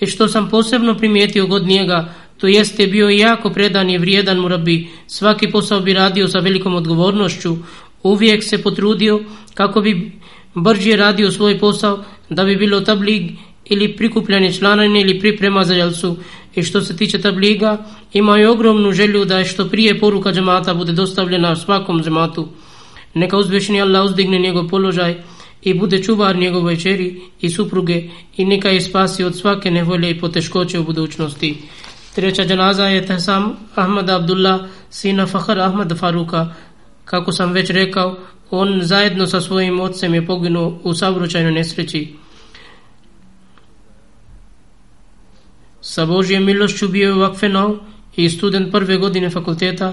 [0.00, 4.88] I što sam posebno primijetio god njega, to jeste bio jako predan i vrijedan murabi.
[5.06, 7.56] Svaki posao bi radio sa velikom odgovornošću.
[8.02, 9.20] Uvijek se potrudio
[9.54, 10.12] kako bi
[10.54, 13.32] brže radio svoj posao, da bi bilo tablig
[13.64, 16.16] ili prikupljanje članarine ili priprema za jelsu.
[16.58, 21.56] I što se tiče tabliga, imaju ogromnu želju da što prije poruka džemata bude dostavljena
[21.56, 22.48] svakom džematu.
[23.14, 25.14] Neka uzvišeni Allah uzdigne njegov položaj
[25.62, 28.02] i bude čuvar njegove čeri i supruge
[28.36, 31.56] i neka je spasi od svake nevolje i poteškoće u budućnosti.
[32.14, 36.54] Treća džanaza je Tehsam Ahmad Abdullah, sina Fahar Ahmad Faruka.
[37.04, 38.16] Kako sam već rekao,
[38.50, 42.08] on zajedno sa svojim ocem je poginuo u savručajnoj nesreći.
[45.88, 47.14] Sa Божија milošću био je
[48.16, 49.92] и студент прве prve факултета fakulteta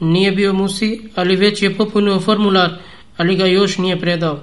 [0.00, 2.70] Nije bio musi, ali već je popunio formular,
[3.16, 4.38] ali ga još nije predao.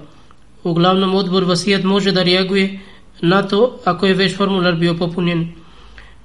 [0.63, 2.79] Uglavnom odbor vasijet može da reaguje
[3.21, 5.53] na to ako je već formular bio popunjen.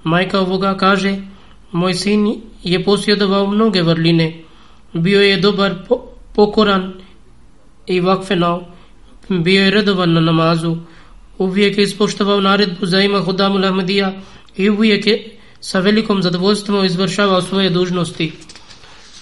[0.03, 1.17] Majka ovoga kaže,
[1.73, 4.43] moj sin je posjedovao mnoge vrline,
[4.93, 6.01] bio je dobar po,
[6.35, 7.10] pokoran
[7.91, 8.65] i vakfenao,
[9.29, 10.77] bio je redovan na namazu,
[11.39, 14.13] uvijek je ispoštovao naredbu za ima Hudamu Ahmadija
[14.57, 18.33] i uvijek je sa velikom zadovoljstvom izvršavao svoje dužnosti.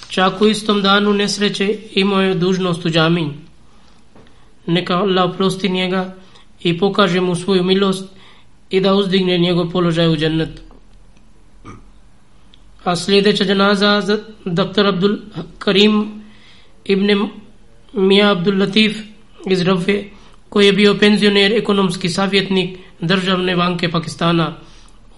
[0.08, 3.32] Čak u istom danu nesreće imao je dužnost u džamin.
[4.66, 6.14] Neka Allah oprosti njega
[6.62, 8.04] i pokaže mu svoju milost
[8.70, 10.62] i da uzdigne njegov položaj u džennetu.
[12.84, 14.86] A sljedeća dženaza za dr.
[14.86, 15.16] Abdul
[15.58, 16.22] Karim
[16.84, 17.28] ibn
[17.93, 18.99] Mija Abdul Latif
[19.47, 20.05] iz Rafe,
[20.49, 24.57] koji je bio penzioner, ekonomski savjetnik državne banke Pakistana.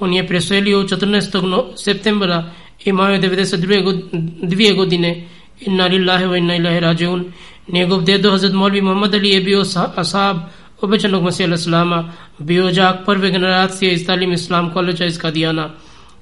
[0.01, 1.77] On je preselio 14.
[1.77, 2.51] septembra
[2.85, 5.29] imao je 92 godine
[5.61, 7.33] inna lillahi wa inna ilahi rađeun
[7.69, 9.65] njegov dedo Hazret Molvi Muhammad Ali je bio
[9.97, 10.37] asab
[10.81, 15.71] obećanog Masija Islama bio đak prve generacije iz Talim Islam koleđa iz Kadijana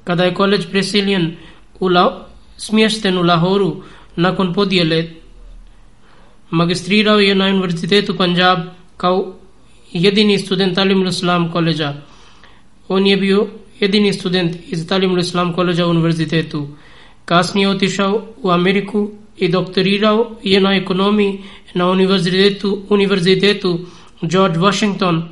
[0.04, 1.36] kada je koleđ presiljen
[1.80, 2.26] u la,
[2.56, 3.82] smješten u Lahoru
[4.16, 5.04] nakon podijele
[6.50, 8.58] magistrirao je na univerzitetu Punjab
[8.96, 9.34] kao
[9.92, 11.94] jedini student Talim Islam koleđa
[12.88, 13.48] on je bio
[13.80, 16.68] jedini student iz Talimul Islam koleđa u univerzitetu.
[17.24, 21.40] Kasnije otišao u Ameriku i doktorirao je na ekonomiji
[21.74, 23.78] na univerzitetu, univerzitetu
[24.22, 25.28] George Washington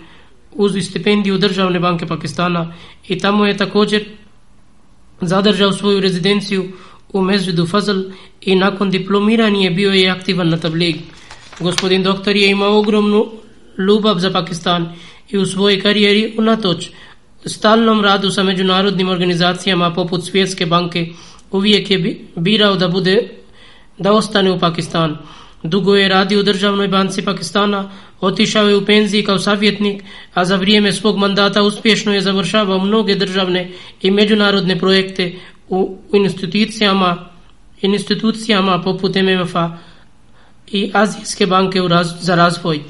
[0.53, 2.75] uz stipendiju Državne banke Pakistana
[3.09, 4.05] i tamo je također
[5.21, 6.65] zadržao svoju rezidenciju
[7.13, 8.01] u Mezvidu Fazl
[8.41, 10.97] i nakon diplomiranja bio je aktivan na tablig.
[11.61, 13.27] Gospodin doktor je imao ogromnu
[13.79, 14.93] ljubav za Pakistan
[15.29, 16.89] i u svojoj karijeri unatoč
[17.45, 21.07] stalnom radu sa međunarodnim organizacijama poput Svjetske banke
[21.51, 23.29] uvijek je birao da bude
[23.99, 25.19] da ostane u Pakistan.
[25.63, 27.91] Dugo je radio u državnoj banci Pakistana,
[28.21, 30.03] otišao je u penziji kao savjetnik,
[30.35, 33.71] a za vrijeme svog mandata uspješno je završavao mnoge državne
[34.03, 35.33] i međunarodne projekte
[35.69, 37.29] u institucijama,
[37.81, 39.79] institucijama poput MMF-a
[40.67, 41.81] i Azijske banke
[42.21, 42.81] za razvoj.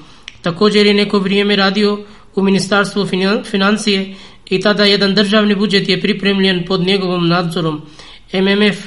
[0.43, 2.05] Također je neko vrijeme radio
[2.35, 3.07] u Ministarstvu
[3.45, 4.15] financije
[4.51, 7.83] i tada jedan državni budžet je pripremljen pod njegovom nadzorom.
[8.33, 8.79] MMF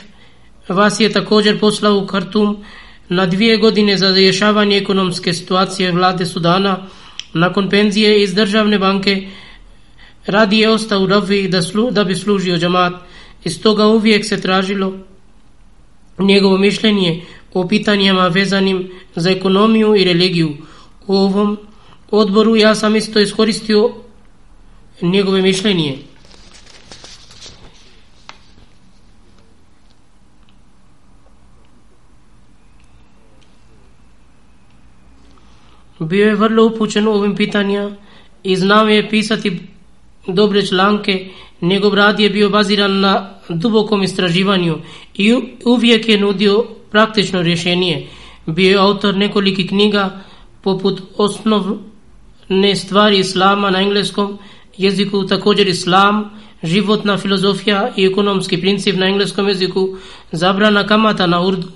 [0.67, 2.63] vas je također poslao u Kartum
[3.09, 6.87] na dvije godine za rješavanje ekonomske situacije vlade Sudana.
[7.33, 9.27] Nakon penzije iz državne banke
[10.25, 12.93] radi je ostao u Ravi da, slu, da bi služio džamat.
[13.43, 14.93] Iz toga uvijek se tražilo
[16.19, 20.57] njegovo mišljenje o pitanjima vezanim za ekonomiju i religiju.
[21.07, 21.57] U ovom
[22.11, 23.93] odboru ja sam isto iskoristio
[25.01, 25.97] njegove mišljenje.
[35.99, 37.91] Bio je vrlo upućen u ovim pitanja
[38.43, 39.59] i znao je pisati
[40.27, 41.29] dobre članke.
[41.61, 44.77] Njegov rad je bio baziran na dubokom istraživanju
[45.13, 45.35] i
[45.65, 48.07] uvijek je nudio praktično rješenje.
[48.45, 50.21] Bio je autor nekoliki knjiga
[50.61, 54.37] poput osnovne stvari islama na engleskom
[54.77, 56.29] jeziku također islam,
[56.63, 59.97] životna filozofija i ekonomski princip na engleskom jeziku,
[60.31, 61.67] zabrana kamata na urdu,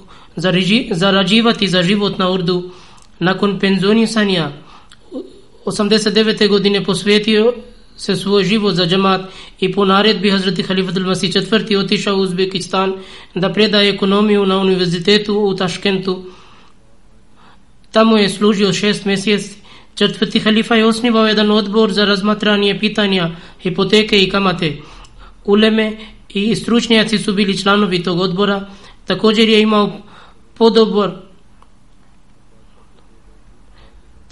[0.91, 2.71] zarađivati za život na urdu.
[3.19, 4.51] Nakon penzionisanja
[5.65, 6.49] 89.
[6.49, 7.53] godine posvetio
[7.97, 9.21] se svoj život za džemat
[9.59, 12.93] i po naredbi Hazreti Halifatul Masih četvrti otišao u Uzbekistan
[13.35, 16.23] da predaje ekonomiju na univerzitetu u Taškentu.
[17.91, 19.63] Tamo je služio šest mjeseci
[19.95, 23.29] Četvrti halifa je osnivao jedan odbor za razmatranje pitanja
[23.61, 24.77] hipoteke i kamate.
[25.45, 25.97] Uleme
[26.29, 28.69] i stručnjaci su bili članovi tog odbora.
[29.05, 29.91] Također je imao
[30.53, 31.11] podobor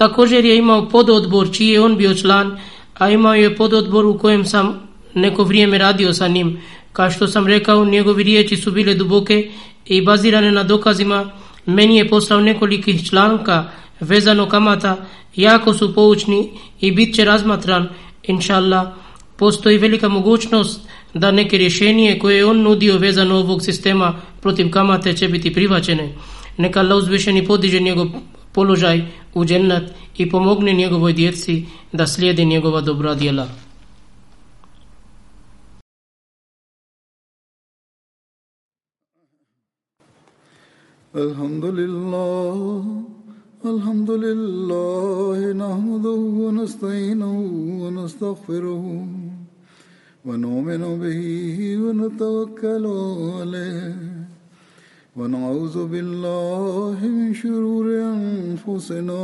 [0.02, 2.60] Također je imao pododbor čiji je on bio član,
[2.94, 6.62] a imao je pododbor u kojem sam neko vrijeme radio sa njim.
[6.94, 9.52] Kao što sam rekao, njegovi riječi su bile duboke
[9.86, 11.32] i bazirane na dokazima.
[11.66, 13.70] Meni je poslao nekolikih članka
[14.00, 14.98] vezano kamata,
[15.36, 17.90] jako su poučni i bit će razmatran,
[18.24, 18.88] inša Allah.
[19.36, 20.82] Postoji velika mogućnost
[21.14, 26.14] da neke rješenje koje je on nudio vezano ovog sistema protiv kamate će biti privaćene.
[26.58, 28.08] Neka Allah uzvišeni podiže njegov
[28.52, 29.02] položaj
[29.34, 29.84] u džennat
[30.18, 33.48] i pomogne njegovoj djeci da slijede njegova dobra djela.
[41.16, 42.86] الحمد لله
[43.66, 47.36] الحمد لله نحمده ونستعينه
[47.84, 48.86] ونستغفره
[50.26, 51.22] ونؤمن به
[51.84, 52.86] ونتوكل
[53.40, 53.96] عليه
[55.16, 57.86] ونعوذ بالله من شرور
[58.16, 59.24] أنفسنا